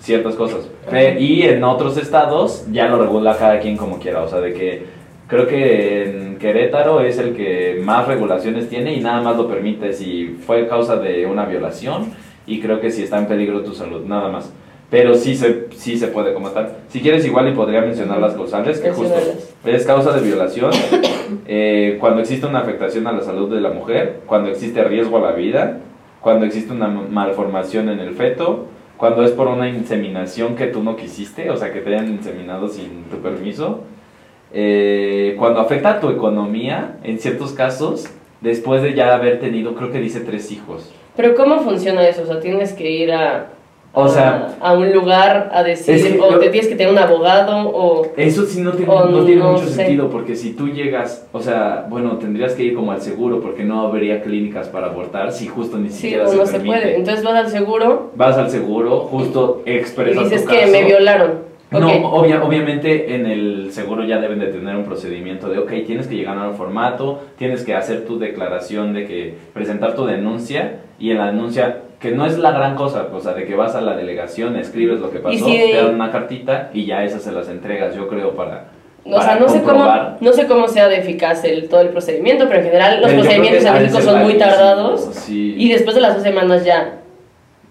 [0.00, 0.68] ciertas cosas.
[1.18, 4.82] Y en otros estados ya lo regula cada quien como quiera, o sea, de que
[5.28, 9.92] creo que en Querétaro es el que más regulaciones tiene y nada más lo permite
[9.92, 12.12] si fue causa de una violación
[12.46, 14.52] y creo que si está en peligro tu salud, nada más.
[14.90, 16.78] Pero sí se, sí se puede como tal.
[16.88, 19.14] Si quieres igual y podría mencionar las causales, que justo
[19.64, 20.72] es causa de violación,
[21.46, 25.30] eh, cuando existe una afectación a la salud de la mujer, cuando existe riesgo a
[25.30, 25.78] la vida,
[26.20, 28.66] cuando existe una malformación en el feto,
[29.00, 32.68] cuando es por una inseminación que tú no quisiste, o sea, que te hayan inseminado
[32.68, 33.80] sin tu permiso,
[34.52, 38.10] eh, cuando afecta a tu economía, en ciertos casos,
[38.42, 40.92] después de ya haber tenido, creo que dice tres hijos.
[41.16, 42.24] Pero ¿cómo funciona eso?
[42.24, 43.46] O sea, tienes que ir a,
[43.92, 46.92] O sea, a, a un lugar a decir, Es que o te tienes que tener
[46.92, 48.06] un abogado, o...
[48.16, 49.74] Eso sí no tiene, no tiene no mucho sé.
[49.74, 53.64] sentido porque si tú llegas, o sea, bueno, tendrías que ir como al seguro porque
[53.64, 56.94] no habría clínicas para abortar si justo ni Sí, siquiera o se no se puede.
[56.96, 60.72] Entonces vas al seguro Vas al seguro, justo y expresas dices tu que caso.
[60.72, 61.50] me violaron.
[61.72, 62.14] No, Ok.
[62.24, 66.14] obvia- obviamente en el seguro ya deben de tener un procedimiento de, ok, tienes que
[66.16, 71.10] llegar a un formato, tienes que hacer tu declaración de que presentar tu denuncia y
[71.10, 73.80] en la denuncia, que no es la gran cosa, o sea, de que vas a
[73.82, 77.30] la delegación, escribes lo que pasó, si- te dan una cartita y ya esas se
[77.30, 78.64] las entregas, yo creo, para...
[79.04, 79.86] O sea, no sé, cómo,
[80.20, 83.22] no sé cómo sea de eficaz el, todo el procedimiento, pero en general los Pero
[83.22, 85.54] procedimientos en México son muy tardados Sí.
[85.58, 86.99] y después de las dos semanas ya.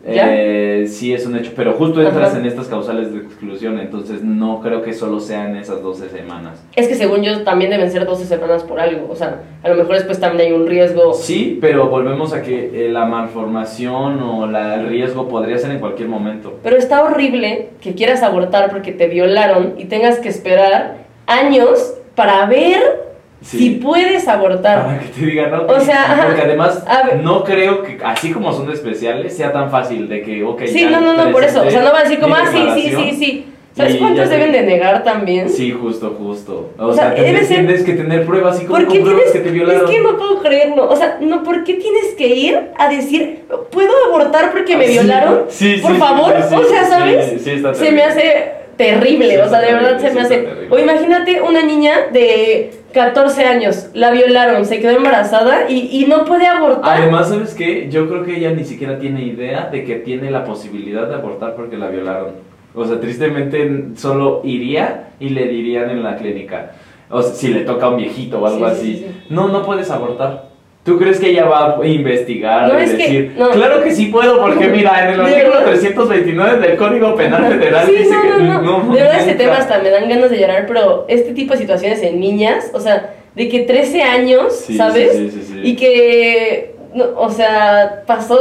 [0.06, 2.40] Eh, sí, es un hecho, pero justo entras Ajá.
[2.40, 6.64] en estas causales de exclusión, entonces no creo que solo sean esas 12 semanas.
[6.76, 9.08] Es que según yo también deben ser 12 semanas por algo.
[9.10, 11.14] O sea, a lo mejor después también hay un riesgo.
[11.14, 15.80] Sí, pero volvemos a que eh, la malformación o la, el riesgo podría ser en
[15.80, 16.60] cualquier momento.
[16.64, 22.46] Pero está horrible que quieras abortar porque te violaron y tengas que esperar años para
[22.46, 23.09] ver
[23.42, 23.58] Sí.
[23.58, 24.86] si puedes abortar.
[24.86, 27.22] Para que te digan, no, O sea, porque además ver.
[27.24, 31.00] no creo que, así como son especiales, sea tan fácil de que, ok, Sí, no,
[31.00, 31.64] no, no, por eso.
[31.66, 33.16] O sea, no va a decir como, ah, sí, sí, sí, declaración".
[33.18, 33.46] sí.
[33.72, 35.48] ¿Sabes cuántos deben de negar también?
[35.50, 36.72] Sí, justo, justo.
[36.78, 39.24] O, O sea, tienes, debe ser- tienes que tener pruebas y como ¿Por qué compruebas
[39.32, 39.86] tienes que te violaron.
[39.86, 40.90] Es que no puedo creerlo.
[40.90, 44.94] O sea, no, ¿por qué tienes que ir a decir, ¿puedo abortar porque me Sí,
[44.94, 45.44] violaron?
[45.48, 47.42] sí, sí, Por sí, favor, sí, o sea, ¿sabes?
[47.42, 50.48] sí, está se me hace terrible, o sea, de verdad se me hace.
[50.70, 56.26] O imagínate una niña de 14 años, la violaron, se quedó embarazada y, y no
[56.26, 57.00] puede abortar.
[57.02, 57.88] Además, ¿sabes qué?
[57.90, 61.56] Yo creo que ella ni siquiera tiene idea de que tiene la posibilidad de abortar
[61.56, 62.32] porque la violaron.
[62.76, 66.72] O sea, tristemente solo iría y le dirían en la clínica.
[67.10, 68.96] O sea, si le toca a un viejito o algo Sí, sí, así.
[68.98, 69.22] sí, sí.
[69.30, 70.49] No, no puedes abortar.
[70.90, 73.50] ¿Tú crees que ella va a investigar No, y es que- decir, no.
[73.52, 75.70] claro que sí puedo, porque mira, en el ¿De artículo verdad?
[75.72, 78.94] 329 del Código Penal Federal Sí, dice no, que no, no.
[78.96, 79.44] De verdad, este nunca".
[79.44, 82.80] tema hasta me dan ganas de llorar, pero este tipo de situaciones en niñas, o
[82.80, 85.12] sea, de que 13 años, Sí, ¿sabes?
[85.14, 85.60] sí, sí, sí, sí.
[85.64, 86.76] Y que,
[87.16, 88.40] o sea, pasó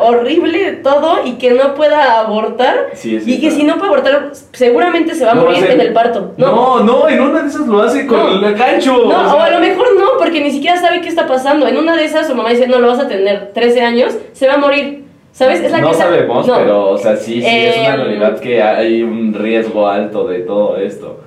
[0.00, 2.86] horrible todo y que no pueda abortar.
[3.04, 6.32] Y que si no puede abortar, seguramente se va a morir en el parto.
[6.38, 8.96] No, No, en una de esas lo hace con el gancho.
[9.04, 11.66] No, o a lo mejor no, porque ni siquiera sabe qué está pasando.
[11.66, 14.46] En una de esas su mamá dice, no, lo vas a tener 13 años, se
[14.46, 15.04] va a morir.
[15.32, 15.60] ¿Sabes?
[15.60, 16.56] Es la no sabemos, no.
[16.56, 20.40] pero, o sea, sí, sí, es una Eh, realidad que hay un riesgo alto de
[20.40, 21.20] todo esto.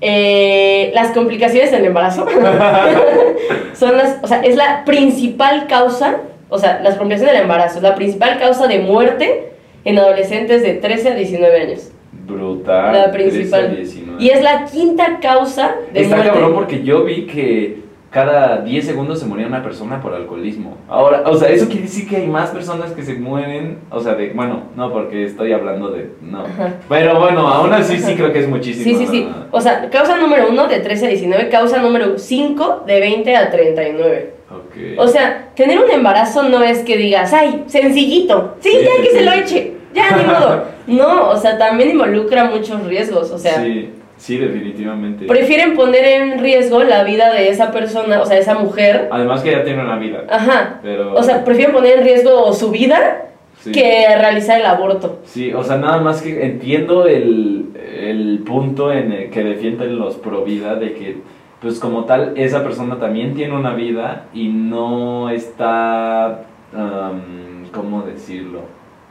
[0.00, 2.26] Eh, las complicaciones del embarazo
[3.74, 6.16] son las, o sea, es la principal causa,
[6.48, 9.52] o sea, las complicaciones del embarazo es la principal causa de muerte
[9.84, 11.90] en adolescentes de 13 a 19 años.
[12.26, 12.92] Brutal.
[12.92, 13.76] La 13 a principal.
[13.76, 14.22] 19.
[14.22, 16.32] Y es la quinta causa de Está muerte.
[16.32, 20.76] cabrón porque yo vi que cada 10 segundos se moría una persona por alcoholismo.
[20.88, 24.14] Ahora, o sea, eso quiere decir que hay más personas que se mueren, o sea,
[24.14, 26.42] de, bueno, no, porque estoy hablando de, no.
[26.44, 26.74] Ajá.
[26.88, 28.84] Pero bueno, aún así sí creo que es muchísimo.
[28.84, 29.28] Sí, sí, sí.
[29.50, 33.50] O sea, causa número 1 de 13 a 19, causa número 5 de 20 a
[33.50, 34.34] 39.
[34.48, 34.98] Ok.
[34.98, 39.10] O sea, tener un embarazo no es que digas, ay, sencillito, sí, Sí, ya que
[39.10, 39.16] sí.
[39.16, 40.72] se lo eche, ya, ni modo.
[40.86, 43.90] No, o sea, también involucra muchos riesgos, o sea, sí,
[44.24, 45.26] sí, definitivamente.
[45.26, 49.08] prefieren poner en riesgo la vida de esa persona, o sea, esa mujer.
[49.10, 50.24] Además que ya tiene una vida.
[50.30, 50.80] Ajá.
[50.82, 51.14] Pero.
[51.14, 53.26] O sea, prefieren poner en riesgo su vida
[53.60, 53.72] sí.
[53.72, 55.18] que realizar el aborto.
[55.24, 60.16] Sí, o sea, nada más que entiendo el, el punto en el que defienden los
[60.16, 61.18] pro vida de que,
[61.60, 68.60] pues como tal, esa persona también tiene una vida y no está, am, ¿cómo decirlo?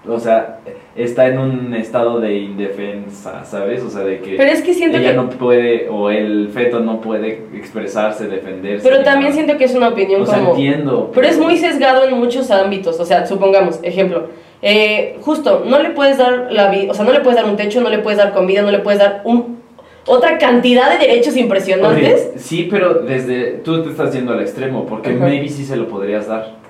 [0.07, 0.59] O sea,
[0.97, 3.81] está en un estado de indefensa, ¿sabes?
[3.83, 5.15] O sea, de que Pero es que siento ella que...
[5.15, 8.87] no puede, o el feto no puede expresarse, defenderse.
[8.87, 9.35] Pero también nada.
[9.35, 10.51] siento que es una opinión O sea, como...
[10.51, 11.09] entiendo.
[11.13, 14.27] Pero es muy sesgado en muchos ámbitos, o sea, supongamos, ejemplo,
[14.61, 17.55] eh, justo, no le puedes dar la vida, o sea, no le puedes dar un
[17.55, 19.59] techo, no le puedes dar comida, no le puedes dar un,
[20.05, 24.85] otra cantidad de derechos impresionantes, Oye, sí, pero desde tú te estás yendo al extremo,
[24.85, 25.25] porque Ajá.
[25.25, 26.62] maybe sí se lo podrías dar.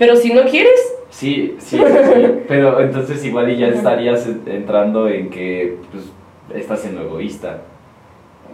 [0.00, 1.84] Pero si no quieres, Sí, sí, sí,
[2.14, 2.26] sí.
[2.48, 6.04] pero entonces igual y ya estarías entrando en que pues,
[6.60, 7.58] estás siendo egoísta,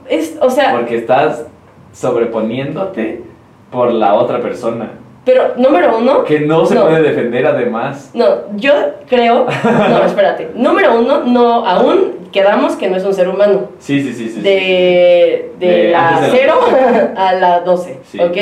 [0.09, 1.47] es, o sea, porque estás
[1.93, 3.23] sobreponiéndote
[3.71, 4.93] por la otra persona,
[5.25, 6.87] pero número uno, que no se No.
[6.87, 8.11] puede defender además.
[8.15, 8.73] no, yo
[9.09, 9.47] creo,
[9.91, 14.13] no, espérate, número uno, no, aún quedamos que no es un ser humano, Sí, sí,
[14.13, 14.41] sí, sí.
[14.41, 18.19] de, de De- la antes de la 0 a la 12, Sí.
[18.21, 18.37] ¿ok?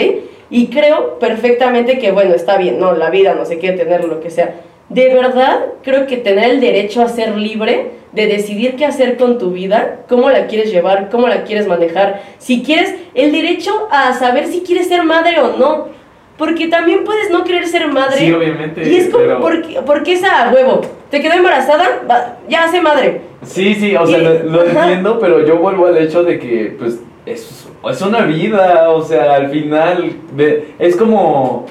[0.54, 4.20] Y creo perfectamente que, bueno, está bien, no, la vida, no sé qué, tener lo
[4.20, 4.54] que sea.
[4.88, 9.40] De verdad, creo que tener el derecho a ser libre, de decidir qué hacer con
[9.40, 14.12] tu vida, cómo la quieres llevar, cómo la quieres manejar, si quieres, el derecho a
[14.12, 15.88] saber si quieres ser madre o no.
[16.38, 18.18] Porque también puedes no querer ser madre.
[18.18, 18.88] Sí, obviamente.
[18.88, 20.82] y es como, pero- ¿por qué, por qué esa huevo?
[21.10, 22.02] ¿Te quedó embarazada?
[22.08, 23.22] Va, ya sé madre.
[23.42, 26.76] Sí, sí, o sea, Y- lo, lo entiendo, pero yo vuelvo al hecho de que,
[26.78, 30.12] pues, es, es una vida, o sea, al final,
[30.78, 31.66] es como,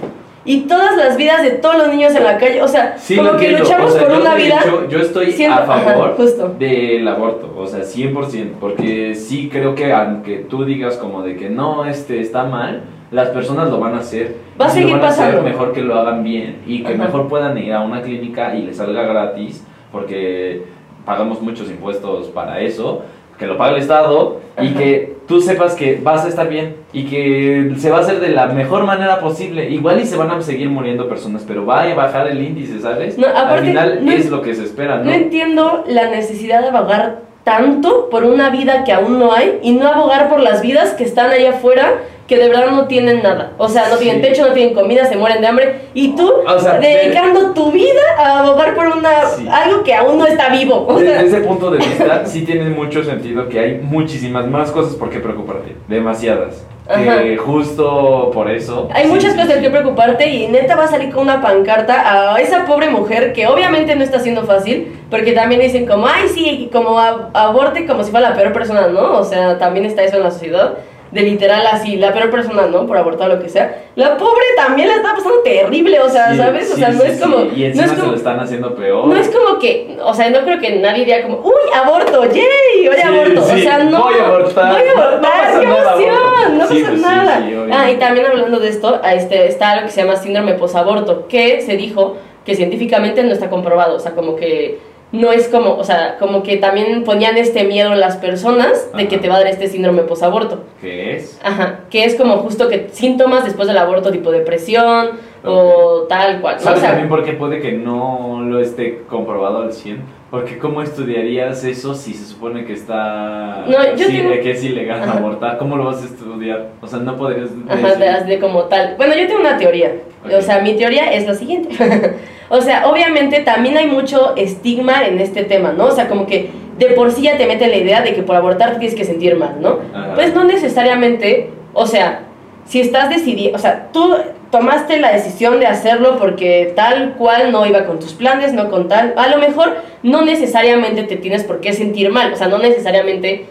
[0.46, 3.32] y todas las vidas de todos los niños en la calle, o sea, Sí, como
[3.38, 3.60] que entiendo.
[3.60, 4.60] luchamos O sea, por yo, una de vida.
[4.62, 9.94] hecho, yo estoy a favor ajá, del aborto, o sea, 100%, porque sí creo que
[9.94, 14.00] aunque tú digas como de que no, este está mal, las personas lo van a
[14.00, 14.36] hacer.
[14.60, 15.50] Va a si lo seguir van hacer, pasando.
[15.50, 17.04] mejor que lo hagan bien y que Ajá.
[17.06, 20.64] mejor puedan ir a una clínica y les salga gratis, porque
[21.06, 23.04] pagamos muchos impuestos para eso,
[23.38, 27.06] que lo paga el Estado y que tú sepas que vas a estar bien y
[27.06, 29.70] que se va a hacer de la mejor manera posible.
[29.70, 33.18] Igual y se van a seguir muriendo personas, pero va a bajar el índice, ¿sabes?
[33.18, 35.06] No, aparte, Al final no es lo que se espera, ¿no?
[35.06, 39.74] No entiendo la necesidad de abogar tanto por una vida que aún no hay y
[39.74, 42.02] no abogar por las vidas que están allá afuera
[42.34, 43.52] que de verdad no tienen nada.
[43.58, 44.28] O sea, no tienen Sí.
[44.30, 45.76] techo, no tienen comida, se mueren de hambre.
[45.94, 49.48] Y tú O sea, dedicando tu vida a abogar por una Sí.
[49.52, 50.86] algo que aún no está vivo.
[50.88, 54.72] O sea, Desde ese punto de vista, sí tiene mucho sentido que hay muchísimas más
[54.72, 55.76] cosas por qué preocuparte.
[55.88, 56.66] Demasiadas.
[56.86, 58.90] Que justo por eso.
[58.94, 62.34] Hay sí, muchas cosas de que preocuparte y neta va a salir con una pancarta
[62.34, 66.28] a esa pobre mujer que obviamente no está siendo fácil, porque también dicen como, ay
[66.28, 69.18] sí, como aborte como si fuera la peor persona, ¿no?
[69.18, 70.74] O sea, también está eso en la sociedad,
[71.14, 72.88] de literal así, la peor persona, ¿no?
[72.88, 73.84] Por abortar lo que sea.
[73.96, 76.72] La pobre también la está pasando terrible, o sea, Sí, ¿sabes?
[76.72, 77.22] O sí, sea, no sí, es sí.
[77.22, 77.38] como...
[77.38, 79.06] Y no encima es se como lo están haciendo peor.
[79.08, 82.88] no es como que, o sea, no creo que nadie diría como, uy, aborto, yay,
[82.90, 83.42] oye, Sí, aborto.
[83.42, 84.04] O sí, sea, no.
[84.04, 84.74] voy a abortar.
[84.74, 86.50] Voy a No, no abortar, pasa qué nada, emoción, aborto.
[86.50, 87.38] no Sí, pasa pues sí, nada.
[87.48, 91.28] sí, ah, y también hablando de esto, este, está algo que se llama síndrome posaborto,
[91.28, 93.96] que se dijo que científicamente no está comprobado.
[93.98, 94.80] O sea, como que
[95.14, 99.08] no es como, o sea, como que también ponían este miedo en las personas de
[99.08, 99.22] que Ajá.
[99.22, 100.64] te va a dar este síndrome posaborto.
[100.82, 101.40] ¿Qué es?
[101.44, 105.12] Ajá, que es como justo que síntomas después del aborto, tipo depresión
[105.46, 106.56] o tal cual.
[106.56, 106.62] ¿no?
[106.62, 110.02] O ¿Sabes sea, también por qué puede que no lo esté comprobado al 100?
[110.32, 113.66] Porque ¿cómo estudiarías eso si se supone que está...
[113.68, 115.20] No, yo sí, tengo- que es ilegal Ajá.
[115.20, 115.60] abortar?
[115.60, 116.70] ¿Cómo lo vas a estudiar?
[116.82, 118.96] O sea, no podrías Ajá, decir- de, como tal.
[118.98, 119.94] Bueno, yo tengo una teoría.
[120.26, 120.32] Ok.
[120.40, 121.70] O sea, mi teoría es la siguiente.
[122.50, 125.86] o sea, obviamente también hay mucho estigma en este tema, ¿no?
[125.86, 128.36] O sea, como que de por sí ya te meten la idea de que por
[128.36, 129.80] abortar te tienes que sentir mal, ¿no?
[129.94, 130.16] Ajá.
[130.16, 132.24] Pues no necesariamente, o sea,
[132.66, 134.16] si estás decidiendo, o sea, tú
[134.54, 138.88] tomaste la decisión de hacerlo porque tal cual no iba con tus planes, no con
[138.88, 142.60] tal, a lo mejor no necesariamente te tienes por qué sentir mal, o sea, no
[142.60, 143.48] necesariamente,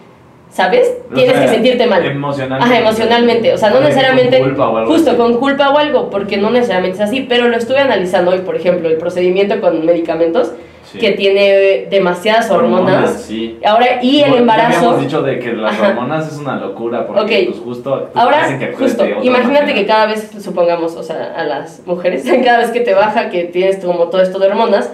[0.52, 0.86] ¿sabes?
[1.10, 2.04] O Tienes sea, que sentirte mal.
[2.04, 2.74] Emocionalmente.
[2.74, 5.18] Ajá, emocionalmente, o sea, no Con necesariamente culpa o algo justo así.
[5.18, 8.54] con culpa o algo, porque no necesariamente es así, pero lo estuve analizando hoy, por
[8.56, 10.52] ejemplo, el procedimiento con medicamentos
[10.84, 10.98] Sí.
[10.98, 13.22] que tiene demasiadas hormonas.
[13.22, 13.58] sí.
[13.64, 14.76] Ahora, y el Bueno, ya embarazo.
[14.78, 15.88] habíamos dicho de que las Ajá.
[15.88, 17.48] hormonas es una locura porque Ok.
[17.52, 19.74] pues justo Ahora, hacen que justo, imagínate manera.
[19.74, 23.44] que cada vez, supongamos, o sea, a las mujeres, cada vez que te baja, que
[23.44, 24.92] tienes como todo esto de hormonas,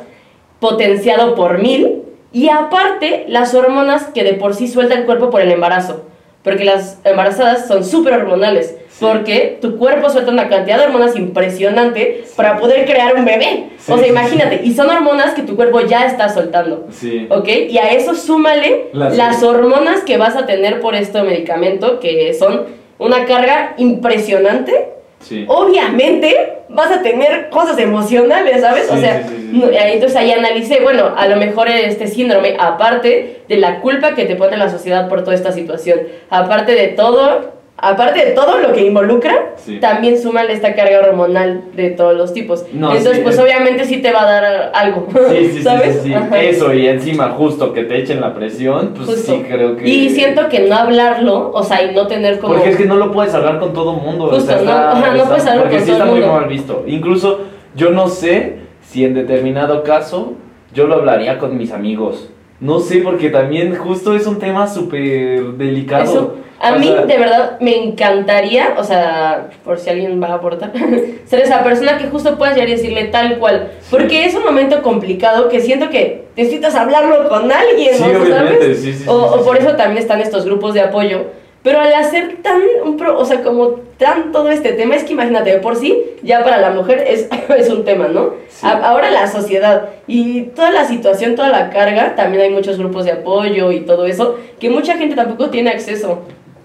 [0.60, 5.40] potenciado por mil, y aparte las hormonas que de por sí suelta el cuerpo por
[5.40, 6.04] el embarazo,
[6.42, 9.04] porque las embarazadas son súper hormonales, Sí.
[9.04, 12.32] porque tu cuerpo suelta una cantidad de hormonas impresionante Sí.
[12.36, 13.70] para poder crear un bebé.
[13.78, 16.86] Sí, o sea, imagínate, y son hormonas que tu cuerpo ya está soltando.
[16.90, 17.26] Sí.
[17.30, 17.48] ¿Ok?
[17.68, 22.34] Y a eso súmale Las- las, hormonas que vas a tener por este medicamento, que
[22.34, 22.64] son
[22.98, 24.94] una carga impresionante.
[25.20, 25.44] Sí.
[25.48, 28.90] Obviamente vas a tener cosas emocionales, ¿sabes?
[28.90, 33.80] o sea, sí, entonces ahí analicé, bueno, a lo mejor este síndrome, aparte de la
[33.80, 36.00] culpa que te pone la sociedad por toda esta situación,
[36.30, 39.78] aparte de todo, aparte de todo lo que involucra, Sí.
[39.78, 42.64] también súmale esta carga hormonal de todos los tipos.
[42.72, 45.62] No, entonces, sí, pues es- obviamente sí te va a dar algo, Sí, sí, sí,
[45.62, 46.00] ¿sabes?
[46.02, 46.14] sí, sí.
[46.40, 49.32] Eso, y encima justo que te echen la presión, pues Justo.
[49.32, 49.88] sí creo que...
[49.88, 52.54] Y siento que no hablarlo, o sea, y no tener como...
[52.54, 54.24] Porque es que no lo puedes hablar con todo mundo.
[54.24, 56.20] o Justo, sea, no, está- ajá, no está- puedes Porque con sí todo está muy
[56.20, 56.84] mal visto.
[56.86, 57.40] Incluso
[57.76, 60.32] yo no sé si en determinado caso
[60.74, 62.30] yo lo hablaría con mis amigos.
[62.60, 66.02] No sé, porque también justo es un tema súper delicado.
[66.04, 70.28] Eso, a O mí sea, de verdad me encantaría, o sea, por si alguien va
[70.28, 70.72] a aportar,
[71.24, 73.70] ser esa persona que justo puedas llegar y decirle tal cual.
[73.90, 78.26] Porque es un momento complicado que siento que necesitas hablarlo con alguien, Sí, ¿no?
[78.26, 78.78] ¿sabes?
[78.78, 81.26] sí, sí, sí, o, o por eso también están estos grupos de apoyo.
[81.68, 85.12] Pero al hacer tan, un pro- o sea, como tan todo este tema, es que
[85.12, 88.30] imagínate, por sí, ya para la mujer es, es un tema, ¿no?
[88.48, 88.66] Sí.
[88.66, 93.04] A- ahora la sociedad y toda la situación, toda la carga, también hay muchos grupos
[93.04, 96.20] de apoyo y todo eso, que mucha gente tampoco tiene acceso.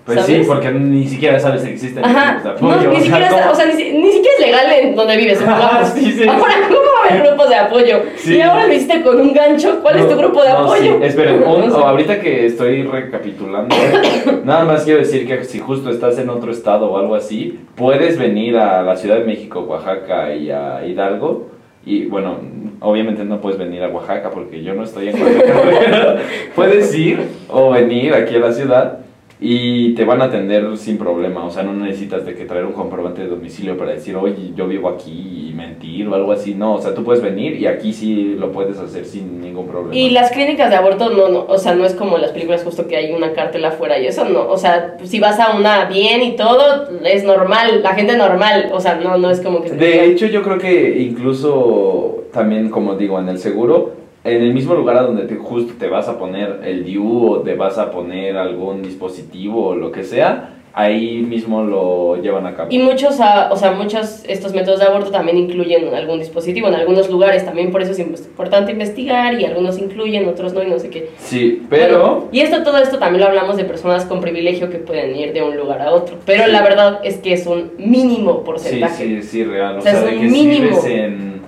[0.06, 0.36] Pues ¿sabes?
[0.42, 2.90] sí, porque ni siquiera sabes si existen Ajá, grupos de no, apoyo.
[2.90, 3.52] ni, o sea, siquiera está- ¿cómo?
[3.52, 5.38] o sea, ni, ni siquiera es legal en donde vives.
[5.40, 5.90] supongamos.
[5.96, 6.28] Sí, sí.
[6.28, 7.96] Ahora, ¿cómo va a haber grupos de apoyo?
[8.18, 8.36] Sí.
[8.36, 11.02] Y ahora lo hiciste con un gancho, ¿cuál es tu No, grupo de no, apoyo?
[11.02, 11.82] Esperen, un- No sé.
[11.82, 13.74] o ahorita que estoy recapitulando,
[14.44, 18.20] nada más quiero decir que si justo estás en otro estado o algo así, puedes
[18.20, 21.48] venir a la Ciudad de México, Oaxaca y a Hidalgo.
[21.86, 22.38] Y bueno,
[22.82, 26.18] obviamente no puedes venir a Oaxaca porque yo no estoy en Oaxaca.
[26.56, 28.98] puedes ir o venir aquí a la ciudad
[29.40, 32.74] y te van a atender sin problema, o sea, no necesitas de que traer un
[32.74, 36.76] comprobante de domicilio para decir, oye, yo vivo aquí y mentir o algo así, no,
[36.76, 39.96] o sea, tú puedes venir y aquí sí lo puedes hacer sin ningún problema.
[39.96, 42.64] Y las clínicas de aborto no, no, o sea, no es como en las películas
[42.64, 45.86] justo que hay una cártel afuera y eso no, o sea, si vas a una
[45.86, 49.70] bien y todo, es normal, la gente normal, o sea, no, no es como que...
[49.70, 54.54] se De hecho, yo creo que incluso también, como digo, en el seguro, en el
[54.54, 57.78] mismo lugar a donde te, justo te vas a poner el DIU o te vas
[57.78, 62.70] a poner algún dispositivo o lo que sea, ahí mismo lo llevan a cabo.
[62.72, 66.74] Y muchos, ah, o sea, muchos estos métodos de aborto también incluyen algún dispositivo en
[66.74, 70.80] algunos lugares, también por eso es importante investigar y algunos incluyen, otros no y no
[70.80, 71.10] sé qué.
[71.18, 72.00] Sí, pero...
[72.00, 75.34] Bueno, y esto, todo esto también lo hablamos de personas con privilegio que pueden ir
[75.34, 76.52] de un lugar a otro, pero Sí.
[76.52, 79.04] la verdad es que es un mínimo Sí, porcentaje.
[79.04, 79.76] sí, sí, real.
[79.76, 80.68] O O sea, sea, es de un que si mínimo.
[80.70, 81.42] vives en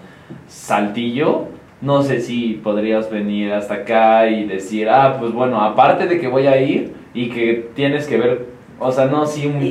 [0.47, 1.45] Saltillo,
[1.85, 6.27] no sé si podrías venir hasta acá y decir, ah, pues bueno, aparte de que
[6.27, 8.45] voy a ir y que tienes que ver,
[8.79, 9.63] o sea, no, sí, un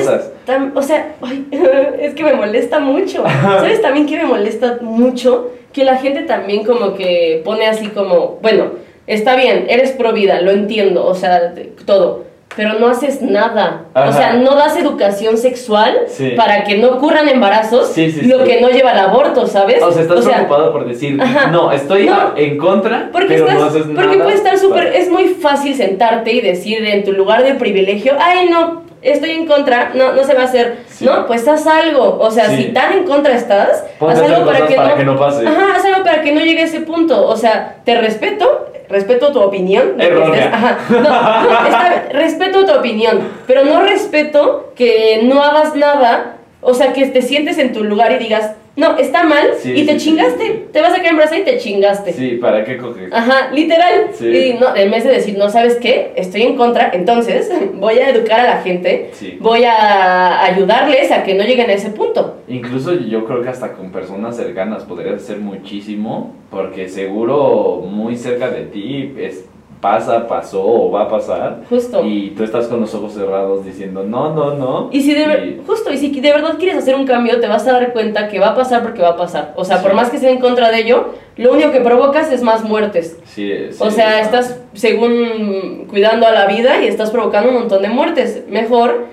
[0.00, 0.32] cosas.
[0.46, 1.46] Tam- o sea, ay,
[2.00, 3.24] es que me molesta mucho.
[3.42, 5.50] ¿Sabes también que me molesta mucho?
[5.72, 8.72] Que la gente también como que pone así como, bueno,
[9.06, 11.54] está bien, eres pro vida, lo entiendo, o sea,
[11.84, 12.24] todo,
[12.60, 13.84] pero no haces nada.
[13.94, 16.34] O sea, no das educación sexual Sí.
[16.36, 19.82] para que no ocurran embarazos, Sí, sí, lo que no lleva al aborto, ¿sabes?
[19.82, 21.46] O sea, estás preocupado por decir, ajá.
[21.46, 22.34] no, estoy No.
[22.36, 24.02] en contra, Porque, pero estás, no haces nada.
[24.02, 28.12] porque puede estar súper, es muy fácil sentarte y decir en tu lugar de privilegio,
[28.20, 31.06] ay no, estoy en contra, no, no se va a hacer, Sí.
[31.06, 32.56] no, pues haz algo, o sea, Sí.
[32.56, 35.46] si tan en contra estás, Ponte haz algo para, que, para no, que no pase.
[35.48, 39.32] Ajá, haz algo para que no llegue a ese punto, o sea, te respeto, respeto
[39.32, 39.94] tu opinión,
[40.32, 46.74] estés- ajá, no, está respeto tu opinión, pero no respeto que no hagas nada, o
[46.74, 49.98] sea, que te sientes en tu lugar y digas, no, está mal, Sí, y te
[49.98, 52.12] sí, chingaste, sí, te vas a quedar embarazada y te chingaste.
[52.12, 53.10] Sí, ¿para qué coger?
[53.12, 54.10] Ajá, literal.
[54.14, 54.26] Sí.
[54.28, 58.10] Y no, en vez de decir, no sabes qué, estoy en contra, entonces voy a
[58.10, 59.36] educar a la gente, Sí.
[59.40, 62.38] voy a ayudarles a que no lleguen a ese punto.
[62.48, 68.50] Incluso yo creo que hasta con personas cercanas podrías hacer muchísimo, porque seguro muy cerca
[68.50, 69.44] de ti es,
[69.80, 71.60] pasa, pasó o va a pasar.
[71.68, 72.04] Justo.
[72.04, 74.90] Y, Y tú estás con los ojos cerrados diciendo, no, no, no.
[74.92, 77.66] si de ver- Y- justo, y si de verdad quieres hacer un cambio, te vas
[77.66, 79.54] a dar cuenta que va a pasar porque va a pasar.
[79.56, 79.82] O sea, Sí.
[79.84, 83.18] por más que estés en contra de ello, lo único que provocas es más muertes.
[83.24, 87.54] Sí, sí, o sea, está- estás según cuidando a la vida y estás provocando un
[87.60, 88.44] montón de muertes.
[88.48, 89.06] Mejor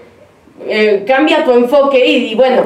[0.67, 2.63] eh, cambia tu enfoque y, bueno,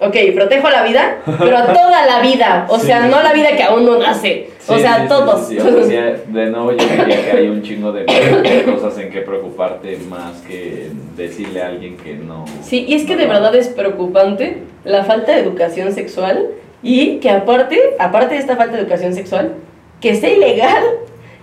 [0.00, 2.66] ok, protejo la vida, pero a toda la vida.
[2.68, 2.86] O Sí.
[2.86, 4.50] sea, no la vida que aún no nace.
[4.68, 5.50] o sea, sí, todos.
[5.50, 8.04] O sea, de nuevo yo diría que hay un chingo de
[8.64, 12.44] cosas en que preocuparte más que decirle a alguien que no.
[12.62, 16.48] Sí, y es que no de verdad es preocupante la falta de educación sexual
[16.82, 19.54] y que aparte, aparte de esta falta de educación sexual,
[20.00, 20.82] que sea ilegal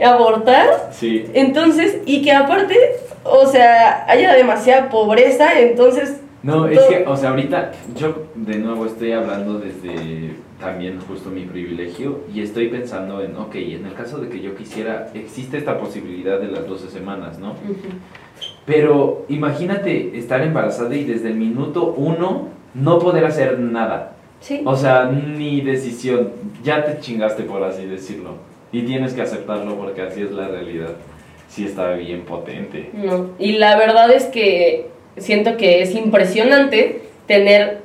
[0.03, 1.25] abortar Sí.
[1.33, 2.75] Entonces, y que aparte,
[3.23, 6.17] o sea, haya demasiada pobreza, entonces...
[6.43, 11.45] No, es que, o sea, ahorita yo de nuevo estoy hablando desde también justo mi
[11.45, 15.79] privilegio y estoy pensando en, ok, en el caso de que yo quisiera, existe esta
[15.79, 17.55] posibilidad de las 12 semanas, ¿no?
[18.65, 24.15] Pero imagínate estar embarazada y desde el minuto uno no poder hacer nada.
[24.41, 24.61] Sí.
[24.65, 26.31] O sea, ni decisión.
[26.63, 28.31] Ya te chingaste, por así decirlo.
[28.73, 30.89] Y tienes que aceptarlo porque así es la realidad.
[31.47, 32.89] Sí está bien potente.
[32.93, 33.29] No.
[33.39, 37.81] Y la verdad es que siento que es impresionante tener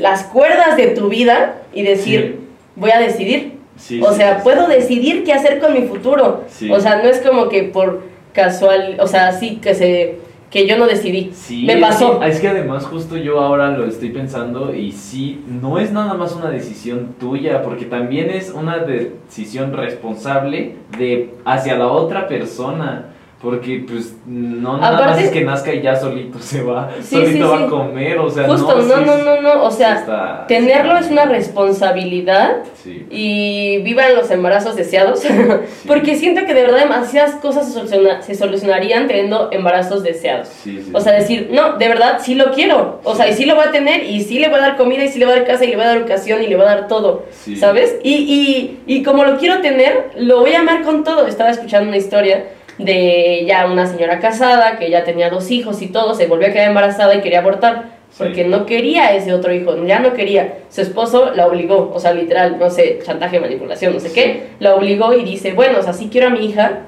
[0.00, 2.40] las cuerdas de tu vida y decir,
[2.76, 3.52] voy a decidir.
[3.76, 6.44] Sí, o sí, sea, puedo decidir qué hacer con mi futuro.
[6.70, 8.02] O sea, no es como que por
[8.32, 10.18] casual, o sea, sí que se
[10.50, 11.32] que yo no decidí.
[11.64, 12.20] Me es pasó.
[12.20, 16.12] que- Es que, además justo yo ahora lo estoy pensando y sí, no es nada
[16.12, 23.11] más una decisión tuya, porque también es una decisión responsable de hacia la otra persona.
[23.42, 27.16] Porque pues no nada más Aparte- es que nazca y ya solito se va, Sí,
[27.16, 27.64] solito sí, va sí.
[27.64, 31.10] a comer, o sea, Justo, no, no, no, no, no, o sea, está- tenerlo es
[31.10, 35.22] una responsabilidad Sí, y vivan los embarazos deseados,
[35.86, 40.48] porque siento que de verdad demasiadas cosas se, soluciona- se solucionarían teniendo embarazos deseados.
[40.48, 43.44] sí, sí, O sea, decir, no, de verdad sí lo quiero, o sea, y sí
[43.44, 45.34] lo voy a tener, y sí le voy a dar comida, y sí le voy
[45.34, 47.24] a dar casa, y le voy a dar educación, y le voy a dar todo,
[47.32, 47.56] Sí.
[47.56, 47.96] ¿sabes?
[48.04, 51.26] Y, y, y como lo quiero tener, lo voy a amar con todo.
[51.26, 52.44] Estaba escuchando una historia
[52.84, 56.52] de ya una señora casada que ya tenía dos hijos y todo, se volvió a
[56.52, 58.00] quedar embarazada y quería abortar.
[58.18, 58.48] Porque Sí.
[58.50, 60.58] no quería ese otro hijo, ya no quería.
[60.68, 64.14] Su esposo la obligó, o sea, literal, no sé, chantaje, manipulación, no sé Sí.
[64.14, 66.80] qué, la obligó y dice, bueno, o sea, sí quiero a mi hija,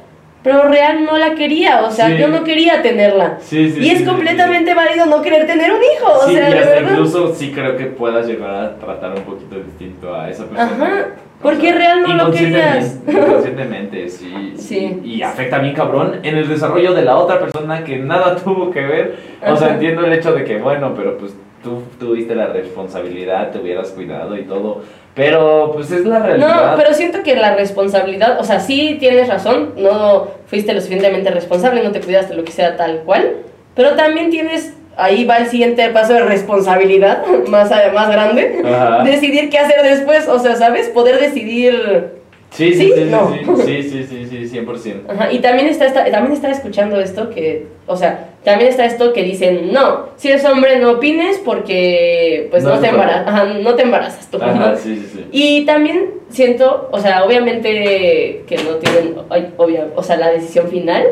[0.42, 2.18] pero real no la quería, o sea, Sí.
[2.18, 3.38] yo no quería tenerla.
[3.50, 7.52] Y es completamente válido no querer tener un hijo, o sea, y hasta incluso sí
[7.52, 10.70] creo que puedas llegar a tratar un poquito distinto a esa persona.
[10.86, 11.06] Ajá,
[11.44, 12.98] Porque real no lo querías.
[13.06, 14.54] inconscientemente- sí.
[14.56, 15.00] Sí.
[15.04, 18.70] Y, y afecta bien cabrón en el desarrollo de la otra persona que nada tuvo
[18.70, 19.16] que ver.
[19.46, 23.58] O sea, entiendo el hecho de que, bueno, pero pues tú tuviste la responsabilidad, te
[23.58, 24.82] hubieras cuidado y todo.
[25.14, 26.72] Pero pues es la realidad.
[26.72, 31.30] No, pero siento que la responsabilidad, o sea, sí tienes razón, no fuiste lo suficientemente
[31.30, 33.36] responsable, no te cuidaste lo que sea tal cual,
[33.76, 39.02] pero también tienes, ahí va el siguiente paso de responsabilidad más, más grande, Ajá.
[39.04, 40.88] decidir qué hacer después, o sea, ¿sabes?
[40.88, 42.22] Poder decidir...
[42.50, 42.92] Sí, sí, ¿Sí?
[42.94, 43.36] sí, No.
[43.64, 45.10] sí, sí, sí, sí, sí, 100%.
[45.10, 49.12] Ajá, y también está, está- también está escuchando esto que, o sea, también está esto
[49.12, 53.02] que dicen, no, si eres hombre no opines porque pues No no, te, bueno.
[53.02, 54.38] embara- ajá, no te embarazas tú.
[54.40, 55.24] Ajá, sí, sí, sí.
[55.32, 59.16] Y también siento, o sea, obviamente que no tienen,
[59.56, 61.04] obvia, o sea, la decisión final,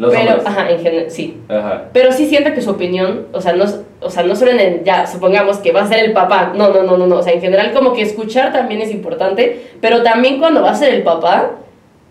[0.00, 0.46] Los pero, hombres.
[0.46, 1.40] ajá, en general, sí.
[1.48, 1.84] Ajá.
[1.92, 3.64] Pero sí siento que su opinión, o sea, no,
[4.00, 6.70] o sea, no solo en el, ya, supongamos que va a ser el papá, no,
[6.70, 10.02] no, no, no, no, o sea, en general como que escuchar también es importante, pero
[10.02, 11.50] también cuando va a ser el papá,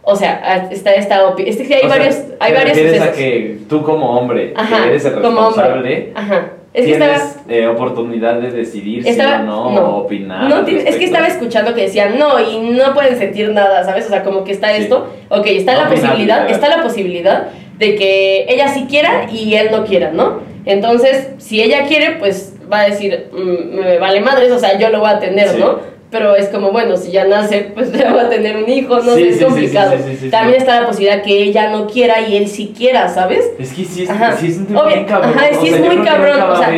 [0.04, 3.02] o sea, está esta opinión, es que hay O sea, varios, hay te varios refieres
[3.02, 3.18] a sucesos.
[3.18, 6.50] que tú como hombre, Ajá, que eres el responsable, Ajá.
[6.72, 9.82] Es que tienes estaba, eh, oportunidad de decidir estaba- si o no, no.
[9.82, 10.48] o opinar.
[10.48, 14.06] No, es que estaba escuchando que decían, no, y no pueden sentir nada, ¿sabes?
[14.06, 14.84] O sea, como que está Sí.
[14.84, 17.48] esto, ok, está No la posibilidad, está la posibilidad
[17.80, 20.42] de que ella sí quiera y él no quiera, ¿no?
[20.66, 24.90] Entonces, si ella quiere, pues va a decir, "Mm, me vale madres, o sea, yo
[24.90, 25.58] lo voy a tener, Sí.
[25.60, 25.80] ¿no?
[26.12, 29.16] Pero es como, bueno, si ya nace, pues ya va a tener un hijo, no
[29.16, 29.94] Sí, sé, es sí, complicado.
[30.32, 33.46] También está la posibilidad que ella no quiera y él sí quiera, ¿sabes?
[33.60, 34.36] Es que sí es, Ajá.
[34.36, 35.34] sí es un tema Obvia- bien cabrón.
[35.38, 36.72] ajá, o sí sea, es muy cabrón, o sea,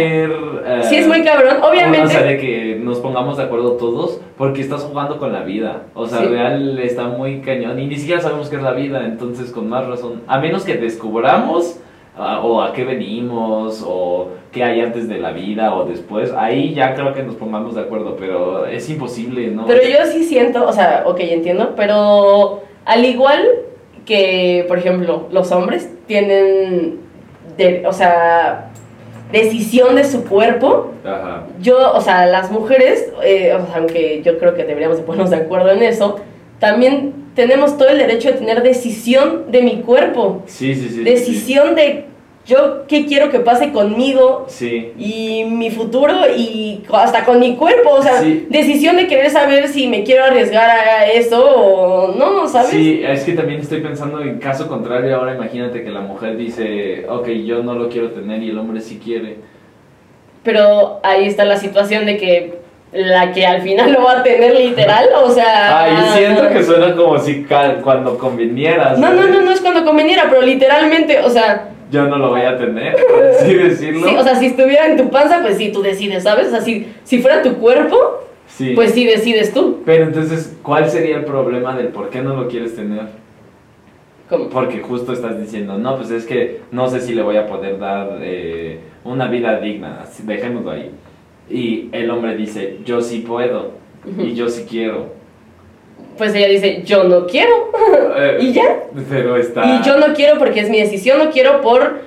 [0.88, 2.06] Sí es muy cabrón, obviamente.
[2.08, 5.84] O sea, de que nos pongamos de acuerdo todos porque estás jugando con la vida.
[5.94, 6.26] O sea, Sí.
[6.26, 9.88] real está muy cañón y ni siquiera sabemos qué es la vida, entonces con más
[9.88, 10.22] razón.
[10.28, 11.78] A menos que descubramos
[12.18, 16.74] ah, o a qué venimos o qué hay antes de la vida o después, ahí
[16.74, 19.66] ya creo que nos pongamos de acuerdo, pero es imposible, ¿no?
[19.66, 23.42] Pero yo sí siento, o sea, ok, entiendo, pero al igual
[24.06, 27.00] que, por ejemplo, los hombres tienen,
[27.58, 28.71] de- o sea,
[29.32, 31.44] decisión de su cuerpo, Ajá.
[31.62, 35.30] yo, o sea, las mujeres, eh, o sea, aunque yo creo que deberíamos de ponernos
[35.30, 36.20] de acuerdo en eso,
[36.60, 40.96] también tenemos todo el derecho de tener decisión de mi cuerpo, Sí, sí, sí.
[40.96, 42.06] sí, decisión de
[42.46, 44.94] yo qué quiero que pase conmigo, Sí.
[44.98, 48.48] y mi futuro y hasta con mi cuerpo, o sea, Sí.
[48.50, 52.72] decisión de querer saber si me quiero arriesgar a eso o no, ¿sabes?
[52.72, 55.16] Sí, es que también estoy pensando en caso contrario.
[55.16, 58.82] Ahora imagínate que la mujer dice, ok, yo no lo quiero tener y el hombre
[58.82, 59.38] sí quiere.
[60.44, 62.62] Pero ahí está la situación de que
[62.94, 65.84] la que al final lo va a tener literal, o sea...
[65.84, 67.46] Ay, siento que suena como si
[67.84, 68.98] cuando convinieras.
[69.00, 69.36] No, no, ¿sabes?
[69.36, 72.96] no, no es cuando conveniera, pero literalmente, o sea, Yo no lo voy a tener,
[72.96, 74.08] por así decirlo.
[74.08, 76.48] sí, o sea, si estuviera en tu panza, pues sí, tú decides, ¿sabes?
[76.48, 77.98] O sea, si, si fuera tu cuerpo,
[78.48, 78.72] Sí.
[78.76, 79.82] pues sí decides tú.
[79.86, 83.04] Pero entonces, ¿cuál sería el problema del por qué no lo quieres tener?
[84.30, 87.48] Como, Porque justo estás diciendo, no, pues es que no sé si le voy a
[87.48, 90.92] poder dar eh, una vida digna, así, dejémoslo ahí.
[91.50, 93.72] Y el hombre dice, yo sí puedo
[94.18, 95.08] y yo sí quiero.
[96.22, 97.72] Pues ella dice, yo no quiero,
[98.16, 98.84] Eh, y ya.
[99.10, 99.66] Pero está...
[99.66, 102.02] Y yo no quiero porque es mi decisión, no quiero por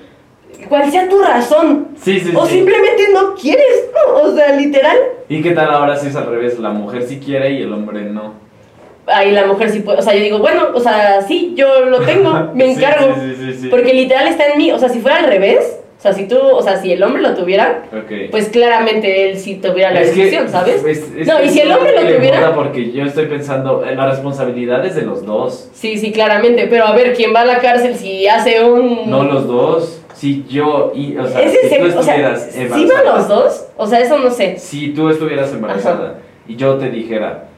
[0.68, 1.88] cual sea tu razón.
[2.00, 2.54] Sí, sí, O sí.
[2.58, 4.22] simplemente no quieres, ¿no?
[4.22, 4.96] O sea, literal.
[5.28, 6.60] ¿Y qué tal ahora si es al revés?
[6.60, 8.34] La mujer sí quiere y el hombre no.
[9.08, 11.98] Ahí la mujer sí puede, o sea, yo digo, bueno, o sea, sí, yo lo
[12.02, 13.16] tengo, me encargo.
[13.68, 16.62] Porque literal está en mí, o sea, si fuera al revés, sea, si tú, o
[16.62, 17.84] sea, si el hombre lo tuviera,
[18.30, 20.84] pues claramente él sí tuviera la Es que- decisión, ¿sabes?
[20.84, 24.10] es- es No, y si el hombre lo tuviera- Porque yo estoy pensando, en la
[24.10, 25.70] responsabilidad es de los dos.
[25.72, 29.08] Sí, sí, claramente, pero a ver, ¿quién va a la cárcel si hace un...
[29.10, 30.00] No los dos.
[30.14, 33.02] Si yo, y, o sea, ¿Es si tú O sea, estuvieras ¿sí embarazada.
[33.04, 33.66] van los dos?
[33.76, 34.56] O sea, eso no sé.
[34.58, 37.48] Si tú estuvieras embarazada y yo te dijera,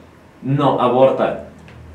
[0.41, 1.45] no, aborta,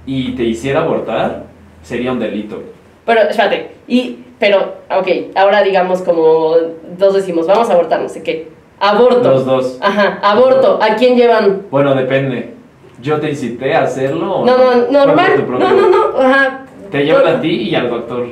[0.07, 1.45] y te hiciera abortar,
[1.83, 2.63] sería un delito.
[3.05, 6.57] Pero, espérate, y, pero, ok, ahora digamos como
[6.99, 8.49] dos decimos, vamos a abortar, no sé qué.
[8.81, 9.23] Aborto.
[9.23, 9.79] Los dos.
[9.81, 10.81] Ajá, aborto.
[10.83, 11.63] ¿A quién llevan?
[11.71, 12.53] Bueno, depende.
[13.01, 14.39] ¿Yo te incité a hacerlo?
[14.39, 15.47] o No, no, normal.
[15.49, 16.19] No, no, no.
[16.19, 16.65] Ajá.
[16.91, 18.27] Te llevan a ti y al doctor.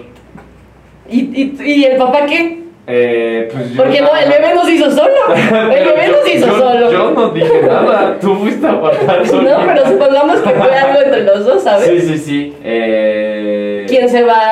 [1.09, 2.60] ¿Y, y, y el papá qué?
[2.87, 5.11] Eh, pues yo Porque no, el bebé no se hizo solo.
[5.35, 6.91] El bebé yo- no se hizo yo- solo.
[6.93, 9.43] Yo no dije nada, tú fuiste a abortar solo.
[9.51, 11.87] No, pero supongamos que fue algo entre los dos, ¿sabes?
[11.89, 12.57] Sí, sí, sí.
[12.65, 14.43] Eh, ¿Quién se va?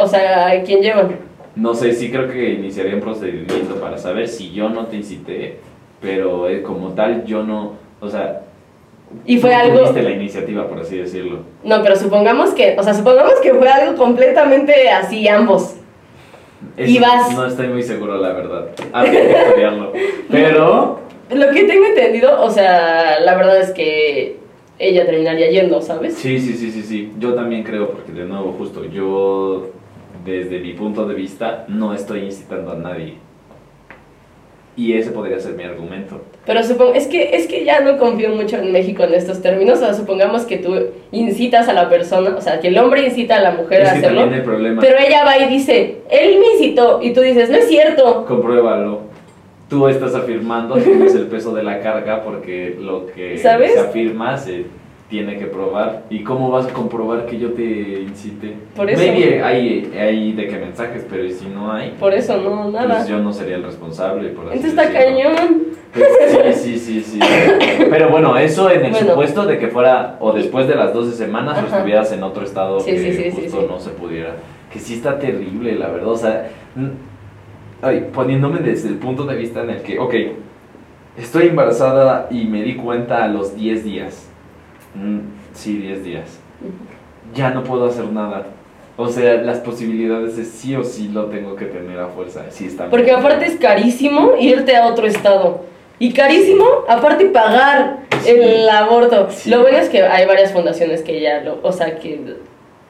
[0.00, 1.16] O sea, ¿quién llevan?
[1.56, 5.58] No sé, sí creo que iniciaría un procedimiento para saber si yo no te incité,
[6.00, 8.42] pero eh, como tal yo no, o sea,
[9.26, 9.92] Y fue Tú algo...
[10.00, 11.40] La iniciativa, por así decirlo.
[11.64, 15.74] No, pero supongamos que, o sea, supongamos que fue algo completamente así ambos.
[16.76, 17.34] Eso Y vas.
[17.34, 18.68] No estoy muy seguro, la verdad.
[18.92, 19.92] Habría que estudiarlo.
[20.30, 21.00] Pero,
[21.34, 24.38] Lo que tengo entendido, o sea, la verdad es que
[24.78, 26.14] ella terminaría yendo, ¿sabes?
[26.14, 27.12] sí, sí, sí, sí, sí.
[27.18, 29.70] Yo también creo, porque de nuevo, justo, yo,
[30.24, 33.14] desde mi punto de vista, no estoy incitando a nadie.
[34.76, 36.20] Y ese podría ser mi argumento.
[36.48, 39.80] Pero supongo, es que, es que ya no confío mucho en México en estos términos,
[39.80, 40.74] o sea, supongamos que tú
[41.12, 43.92] incitas a la persona, o sea, que el hombre incita a la mujer Es a
[43.92, 47.50] que hacerlo, el problema, pero ella va y dice, él me incitó, y tú dices,
[47.50, 48.24] no es cierto.
[48.26, 49.00] compruébalo.
[49.68, 53.74] Tú estás afirmando, tienes el peso de la carga porque lo que ¿Sabes?
[53.74, 54.64] se afirma se
[55.08, 56.04] tiene que probar.
[56.10, 58.54] ¿Y cómo vas a comprobar que yo te incite?
[58.76, 59.00] Por eso.
[59.02, 61.92] Maybe hay, hay de qué mensajes, pero ¿y si no hay?
[61.98, 62.96] Por eso, no, nada.
[62.96, 64.28] Pues yo no sería el responsable.
[64.30, 65.68] Por Entonces está cañón.
[65.94, 67.20] Pues, sí, sí, sí, sí.
[67.90, 69.08] Pero bueno, eso en el Bueno.
[69.08, 72.80] supuesto de que fuera o después de las 12 semanas o estuvieras en otro estado
[72.80, 74.36] Sí, que sí, sí, justo no se pudiera.
[74.70, 76.08] Que sí está terrible, la verdad.
[76.08, 76.50] O sea,
[77.80, 80.14] ay, poniéndome desde el punto de vista en el que, ok,
[81.16, 84.27] estoy embarazada y me di cuenta a los 10 días.
[84.94, 85.18] Mm,
[85.54, 86.38] sí, 10 días.
[87.34, 88.46] Ya no puedo hacer nada.
[88.96, 92.46] O sea, las posibilidades es sí o sí lo tengo que tener a fuerza.
[92.50, 95.64] Sí está Porque aparte es carísimo irte a otro estado.
[96.00, 98.30] Y carísimo, aparte pagar Sí.
[98.30, 99.28] el aborto.
[99.30, 99.50] Sí.
[99.50, 102.34] Lo bueno es que hay varias fundaciones que ya lo, o sea, que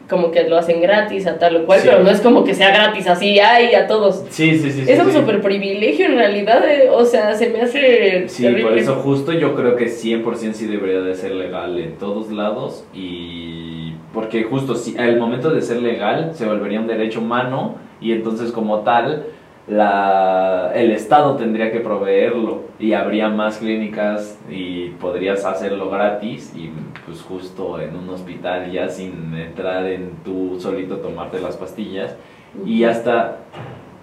[0.09, 1.89] como que lo hacen gratis a tal o cual, Sí.
[1.91, 4.25] pero no es como que sea gratis así, ay, a todos.
[4.31, 4.85] Sí, sí, sí.
[4.85, 5.19] sí, es un sí.
[5.19, 8.63] super privilegio en realidad, eh, o sea, se me hace Sí, terrible.
[8.65, 12.85] por eso justo yo creo que 100% sí debería de ser legal en todos lados
[12.95, 18.13] y porque justo si al momento de ser legal se volvería un derecho humano y
[18.13, 19.27] entonces como tal
[19.69, 26.71] la, el Estado tendría que proveerlo y habría más clínicas y podrías hacerlo gratis y
[27.05, 32.17] pues justo en un hospital ya sin entrar en tú solito tomarte las pastillas
[32.65, 33.39] y hasta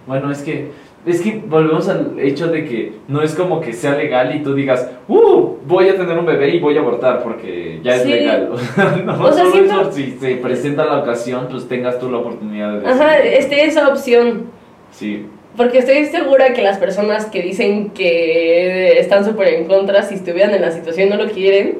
[0.06, 0.70] bueno es que
[1.04, 4.54] es que volvemos al hecho de que no es como que sea legal y tú
[4.54, 5.54] digas, ¡uh!
[5.64, 8.08] Voy a tener un bebé y voy a abortar porque ya es Sí.
[8.08, 8.50] legal.
[9.04, 12.18] no, O sea, solo siento- eso, si se presenta la ocasión, pues tengas tú la
[12.18, 13.34] oportunidad de Ajá, decidir.
[13.38, 14.46] este, esa opción.
[14.90, 15.26] Sí,
[15.56, 20.54] Porque estoy segura que las personas que dicen que están súper en contra, si estuvieran
[20.54, 21.78] en la situación y no lo quieren,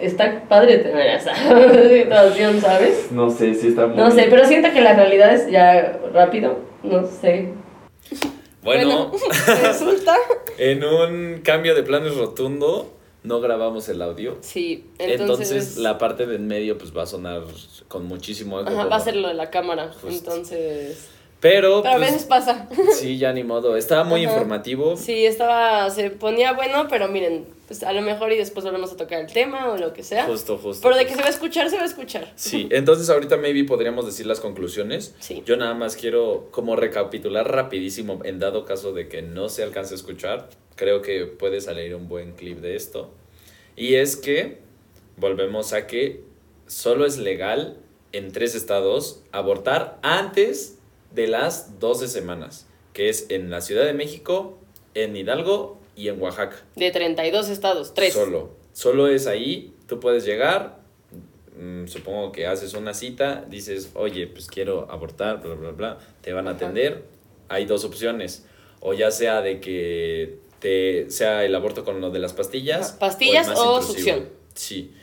[0.00, 1.34] está padre tener esa
[1.92, 3.10] situación, ¿sabes?
[3.12, 3.96] no sé, sí está muy...
[3.96, 7.50] No sé, pero siento que la realidad es ya rápido, no sé.
[8.62, 9.12] Bueno,
[9.62, 10.14] resulta.
[10.58, 12.90] en un cambio de planes rotundo,
[13.22, 14.38] no grabamos el audio.
[14.40, 15.76] Sí, Entonces, entonces.
[15.76, 17.42] la parte de en medio pues va a sonar
[17.88, 18.68] con muchísimo eco.
[18.70, 20.30] Ajá, como- va a ser lo de la cámara, Justo.
[20.30, 21.10] entonces.
[21.44, 22.66] Pero, Pero a pues, veces pasa.
[22.98, 23.76] sí, ya ni modo.
[23.76, 24.32] Estaba muy Ajá.
[24.32, 24.96] informativo.
[24.96, 25.90] Sí, estaba.
[25.90, 29.30] Se ponía bueno, pero miren, pues a lo mejor y después volvemos a tocar el
[29.30, 30.24] tema o lo que sea.
[30.24, 30.80] Justo, justo.
[30.82, 32.32] Pero de que se va a escuchar, se va a escuchar.
[32.34, 35.14] Sí, entonces ahorita maybe podríamos decir las conclusiones.
[35.18, 35.42] Sí.
[35.44, 39.92] Yo nada más quiero como recapitular rapidísimo en dado caso de que no se alcance
[39.92, 40.48] a escuchar.
[40.76, 43.10] Creo que puede salir un buen clip de esto.
[43.76, 44.60] Y es que
[45.18, 46.24] volvemos a que
[46.66, 47.76] solo es legal
[48.12, 50.73] en tres estados abortar antes
[51.14, 54.58] de las 12 semanas, que es en la Ciudad de México,
[54.94, 56.56] en Hidalgo y en Oaxaca.
[56.76, 58.12] De 32 estados, 3.
[58.12, 58.50] Solo.
[58.72, 60.80] Solo es ahí, tú puedes llegar,
[61.56, 66.32] mm, supongo que haces una cita, dices, oye, pues quiero abortar, bla, bla, bla, te
[66.32, 66.56] van a Ajá.
[66.56, 67.04] atender.
[67.48, 68.44] Hay dos opciones,
[68.80, 72.92] o ya sea de que te sea el aborto con lo de las pastillas.
[72.92, 73.82] Pastillas o intrusivo.
[73.82, 74.28] succión.
[74.54, 74.94] Sí.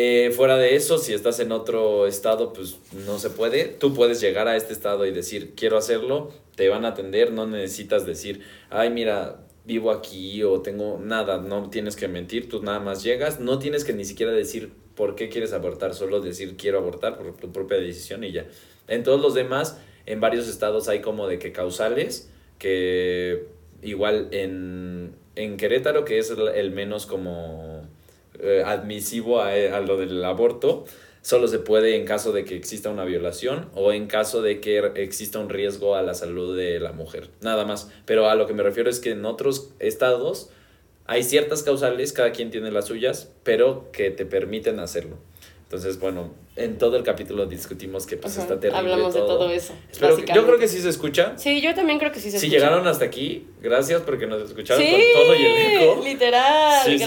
[0.00, 3.64] Eh, fuera de eso, si estás en otro estado, pues no se puede.
[3.64, 7.48] Tú puedes llegar a este estado y decir, quiero hacerlo, te van a atender, no
[7.48, 12.78] necesitas decir, ay, mira, vivo aquí o tengo nada, no tienes que mentir, tú nada
[12.78, 16.78] más llegas, no tienes que ni siquiera decir por qué quieres abortar, solo decir quiero
[16.78, 18.46] abortar por tu propia decisión y ya.
[18.86, 22.30] En todos los demás, en varios estados hay como de que causales,
[22.60, 23.48] que
[23.82, 27.87] igual en, en Querétaro, que es el, menos como
[28.40, 30.84] eh, admisivo a, a lo del aborto,
[31.22, 34.78] solo se puede en caso de que exista una violación o en caso de que
[34.96, 37.28] exista un riesgo a la salud de la mujer.
[37.40, 37.90] Nada más.
[38.06, 40.50] Pero a lo que me refiero es que en otros estados
[41.06, 45.16] hay ciertas causales, cada quien tiene las suyas, pero que te permiten hacerlo.
[45.64, 49.50] Entonces, bueno, en todo el capítulo discutimos que pues Ajá, está terrible Hablamos de todo
[49.50, 49.74] eso.
[49.92, 51.34] Espero que- yo creo que sí se escucha.
[51.36, 52.64] Sí, yo también creo que sí se Si escucha.
[52.64, 56.00] llegaron hasta aquí, gracias porque nos escucharon Sí, con todo y el eco.
[56.02, 57.04] literal, Sí, sí.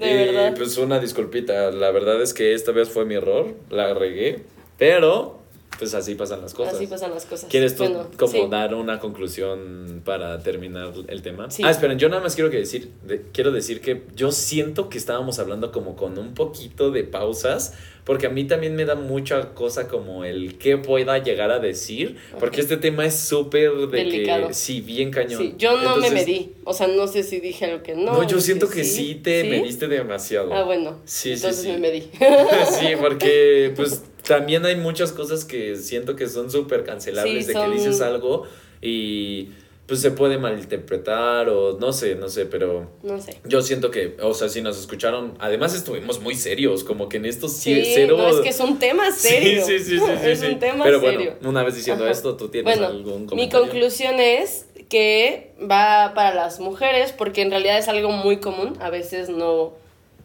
[0.00, 0.56] Y.
[0.56, 4.42] Pues una disculpita, la verdad es que esta vez fue mi error, la regué,
[4.76, 5.37] pero
[5.78, 6.74] pues así pasan las cosas.
[6.74, 7.48] Así pasan las cosas.
[7.48, 8.40] ¿Quieres tú Bueno, como sí.
[8.50, 11.50] dar una conclusión para terminar el tema?
[11.50, 11.62] Sí.
[11.64, 14.98] Ah, esperen, yo nada más quiero que decir, de- quiero decir que yo siento que
[14.98, 17.74] estábamos hablando como con un poquito de pausas,
[18.04, 22.16] porque a mí también me da mucha cosa como el qué pueda llegar a decir,
[22.40, 24.48] porque este tema es súper de Delicado.
[24.48, 25.40] que sí, bien cañón.
[25.42, 26.52] Sí, yo no Entonces, me medí.
[26.64, 28.14] O sea, no sé si dije algo que no.
[28.14, 30.52] No, yo siento que sí, te mediste demasiado.
[30.54, 30.96] Ah, bueno.
[31.04, 31.68] Sí, sí, Entonces sí.
[31.68, 32.10] me medí.
[32.80, 37.52] Sí, porque pues también hay muchas cosas que siento que son súper cancelables Sí, de
[37.54, 38.44] son- que dices algo
[38.80, 39.48] y
[39.86, 43.40] pues se puede malinterpretar o no sé, no sé, pero No sé.
[43.46, 47.24] yo siento que, o sea, si nos escucharon, además estuvimos muy serios, como que en
[47.24, 48.16] estos Sí, cero...
[48.18, 49.64] no, es que es un tema serio.
[49.64, 50.46] Sí, sí, sí, sí, sí, es sí.
[50.46, 51.32] un tema Pero serio.
[51.40, 52.12] bueno, una vez diciendo Ajá.
[52.12, 53.64] esto, ¿tú tienes Bueno, algún mi comentario?
[53.70, 58.74] conclusión es que va para las mujeres porque en realidad es algo muy común.
[58.80, 59.72] A veces no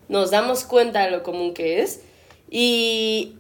[0.10, 2.02] nos damos cuenta de lo común que es.
[2.50, 3.36] Y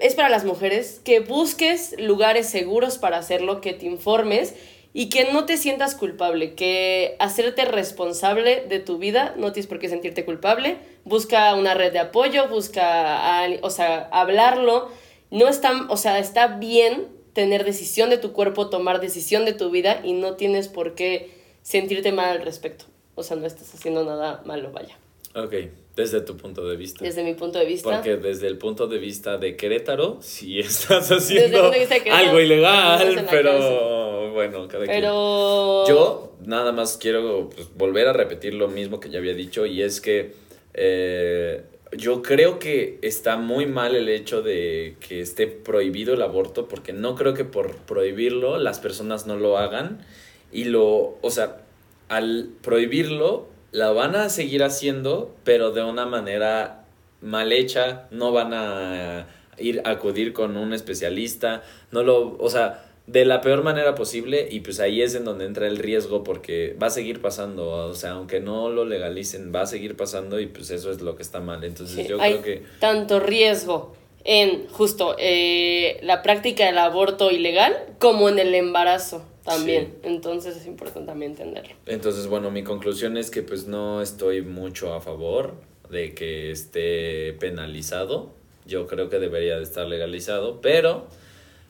[0.00, 4.54] es para las mujeres que busques lugares seguros para hacerlo, que te informes
[4.92, 9.78] y que no te sientas culpable, que hacerte responsable de tu vida, no tienes por
[9.78, 14.88] qué sentirte culpable, busca una red de apoyo, busca, a o sea, hablarlo,
[15.30, 19.70] no está, o sea, está bien tener decisión de tu cuerpo, tomar decisión de tu
[19.70, 21.30] vida y no tienes por qué
[21.62, 24.98] sentirte mal al respecto, o sea, no estás haciendo nada malo, vaya,
[25.36, 25.54] Ok,
[25.96, 27.04] desde tu punto de vista.
[27.04, 27.90] desde mi punto de vista.
[27.90, 34.32] Porque desde el punto de vista de Querétaro, sí estás haciendo de algo ilegal, pero
[34.32, 35.00] bueno, cada quien.
[35.00, 35.86] Pero...
[35.86, 39.82] Yo nada más quiero pues, volver a repetir lo mismo que ya había dicho y
[39.82, 40.32] es que
[40.74, 41.62] eh,
[41.96, 46.92] yo creo que está muy mal el hecho de que esté prohibido el aborto porque
[46.92, 50.04] no creo que por prohibirlo las personas no lo hagan
[50.52, 51.62] y lo, o sea,
[52.08, 56.80] al prohibirlo la van a seguir haciendo pero de una manera
[57.20, 59.26] mal hecha, no van a
[59.58, 64.48] ir a acudir con un especialista, no lo, o sea, de la peor manera posible.
[64.50, 67.94] Y pues ahí es en donde entra el riesgo porque va a seguir pasando, o
[67.94, 71.22] sea, aunque no lo legalicen, va a seguir pasando y pues eso es lo que
[71.22, 71.64] está mal.
[71.64, 73.94] Entonces Sí, yo hay creo que tanto riesgo
[74.24, 79.94] en justo eh, la práctica del aborto ilegal como en el embarazo también.
[80.02, 81.74] Entonces es importante también entenderlo.
[81.86, 85.54] entonces bueno, mi conclusión es que pues no estoy mucho a favor
[85.90, 88.30] de que esté penalizado.
[88.66, 91.06] Yo creo que debería de estar legalizado, pero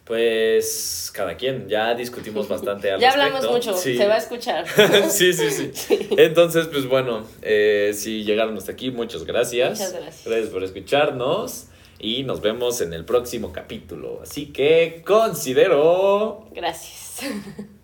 [0.05, 3.37] pues cada quien, ya discutimos bastante al ya respecto.
[3.37, 3.97] hablamos mucho, Sí.
[3.97, 4.66] se va a escuchar.
[5.09, 6.09] sí, sí, sí.
[6.16, 9.79] Entonces, pues bueno, eh, si llegaron hasta aquí, muchas gracias.
[9.79, 10.25] Muchas gracias.
[10.27, 11.66] Gracias por escucharnos
[12.01, 14.20] y nos vemos en el próximo capítulo.
[14.22, 16.48] Así que considero...
[16.53, 17.20] Gracias.